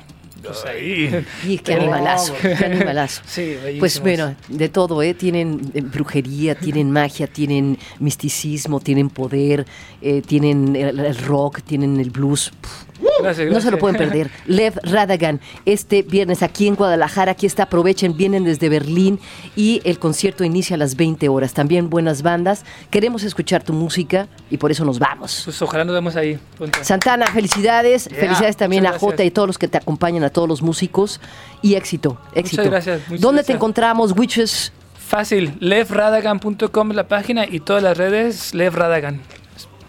pues 0.42 0.64
ahí. 0.64 1.26
Y 1.46 1.58
qué 1.58 1.74
animalazo, 1.74 2.34
qué 2.42 2.54
animalazo. 2.64 3.22
Sí. 3.28 3.58
Pues 3.78 4.00
bueno, 4.00 4.36
de 4.48 4.70
todo, 4.70 5.04
¿eh? 5.04 5.14
Tienen 5.14 5.70
eh, 5.74 5.82
brujería, 5.82 6.56
tienen 6.56 6.92
magia, 7.00 7.28
tienen 7.28 7.78
misticismo, 8.00 8.80
tienen 8.80 9.10
poder, 9.10 9.66
eh, 10.02 10.22
tienen 10.22 10.78
el, 10.78 10.98
el 10.98 11.18
rock, 11.18 11.60
tienen 11.64 12.00
el 12.00 12.10
blues. 12.10 12.54
Pff, 12.62 12.89
Gracias, 13.22 13.52
No 13.52 13.62
se 13.62 13.72
lo 13.72 13.78
pueden 13.78 13.98
perder. 13.98 14.30
Lev 14.46 14.80
Radagan, 14.84 15.40
este 15.66 16.02
viernes 16.02 16.44
aquí 16.44 16.68
en 16.68 16.76
Guadalajara, 16.76 17.34
aquí 17.34 17.46
está, 17.46 17.64
aprovechen, 17.64 18.16
vienen 18.16 18.44
desde 18.44 18.70
Berlín 18.70 19.20
y 19.56 19.82
el 19.84 20.00
concierto 20.00 20.44
inicia 20.44 20.76
a 20.76 20.78
las 20.78 20.96
20 20.96 21.30
horas. 21.30 21.54
También 21.54 21.90
buenas 21.90 22.22
bandas. 22.22 22.66
Queremos 22.90 23.24
escuchar 23.24 23.64
tu 23.64 23.74
música 23.74 24.28
y 24.50 24.58
por 24.58 24.72
eso 24.72 24.86
nos 24.86 25.00
vamos. 25.00 25.42
Pues 25.46 25.62
ojalá 25.62 25.84
nos 25.84 25.94
vemos 25.94 26.16
ahí. 26.16 26.40
Santana, 26.82 27.28
felicidades. 27.28 28.06
Yeah. 28.06 28.20
Felicidades 28.20 28.58
también 28.58 28.86
a 28.86 28.90
Muchas 28.90 29.02
Jota 29.02 29.24
y 29.24 29.32
todos 29.32 29.48
los 29.48 29.58
que 29.58 29.68
te 29.68 29.78
acompañan, 29.78 30.24
a 30.24 30.30
todos 30.30 30.48
los 30.48 30.62
músicos. 30.62 31.20
Y 31.62 31.76
éxito, 31.76 32.18
éxito. 32.34 32.64
gracias, 32.64 33.02
muchas 33.08 33.22
¿Dónde 33.22 33.44
te 33.44 33.54
encontramos, 33.54 34.14
Witches? 34.18 34.72
Fácil, 34.96 35.56
levradagan.com 35.60 36.92
es 36.92 36.96
la 36.96 37.08
página 37.08 37.46
y 37.50 37.62
todas 37.62 37.82
las 37.82 37.98
redes, 37.98 38.54
Lev 38.54 38.76
Radagan. 38.76 39.22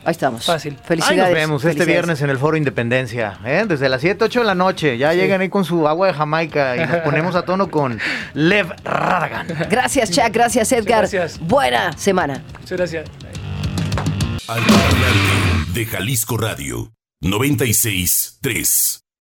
Ahí 0.05 0.13
estamos. 0.13 0.45
Fácil. 0.47 0.77
Ahí 0.81 0.87
Felicidades. 0.87 1.25
nos 1.25 1.33
vemos 1.35 1.65
este 1.65 1.85
viernes 1.85 2.23
en 2.23 2.31
el 2.31 2.39
Foro 2.39 2.57
Independencia, 2.57 3.39
¿eh? 3.45 3.65
desde 3.69 3.89
las 3.89 4.01
7, 4.01 4.25
8 4.25 4.41
de 4.41 4.47
la 4.47 4.55
noche. 4.55 4.97
Ya 4.99 5.13
llegan 5.13 5.41
ahí 5.41 5.49
con 5.49 5.65
su 5.65 5.87
agua 5.87 6.07
de 6.09 6.15
Jamaica 6.15 6.77
y 6.77 6.87
nos 6.87 6.97
ponemos 7.05 7.35
a 7.35 7.43
tono 7.43 7.71
con 7.71 7.99
Lev 8.35 8.73
Radagan. 8.83 9.47
Gracias, 9.71 10.11
Chuck. 10.11 10.31
Gracias, 10.33 10.73
Edgar. 10.73 11.01
gracias. 11.01 11.39
Buena 11.39 11.93
semana. 11.97 12.43
Muchas 12.61 12.79
gracias. 12.79 13.09
De 15.75 15.87
Jalisco 15.87 16.37
Radio 16.37 16.93
96 17.21 18.39
3. 18.41 19.05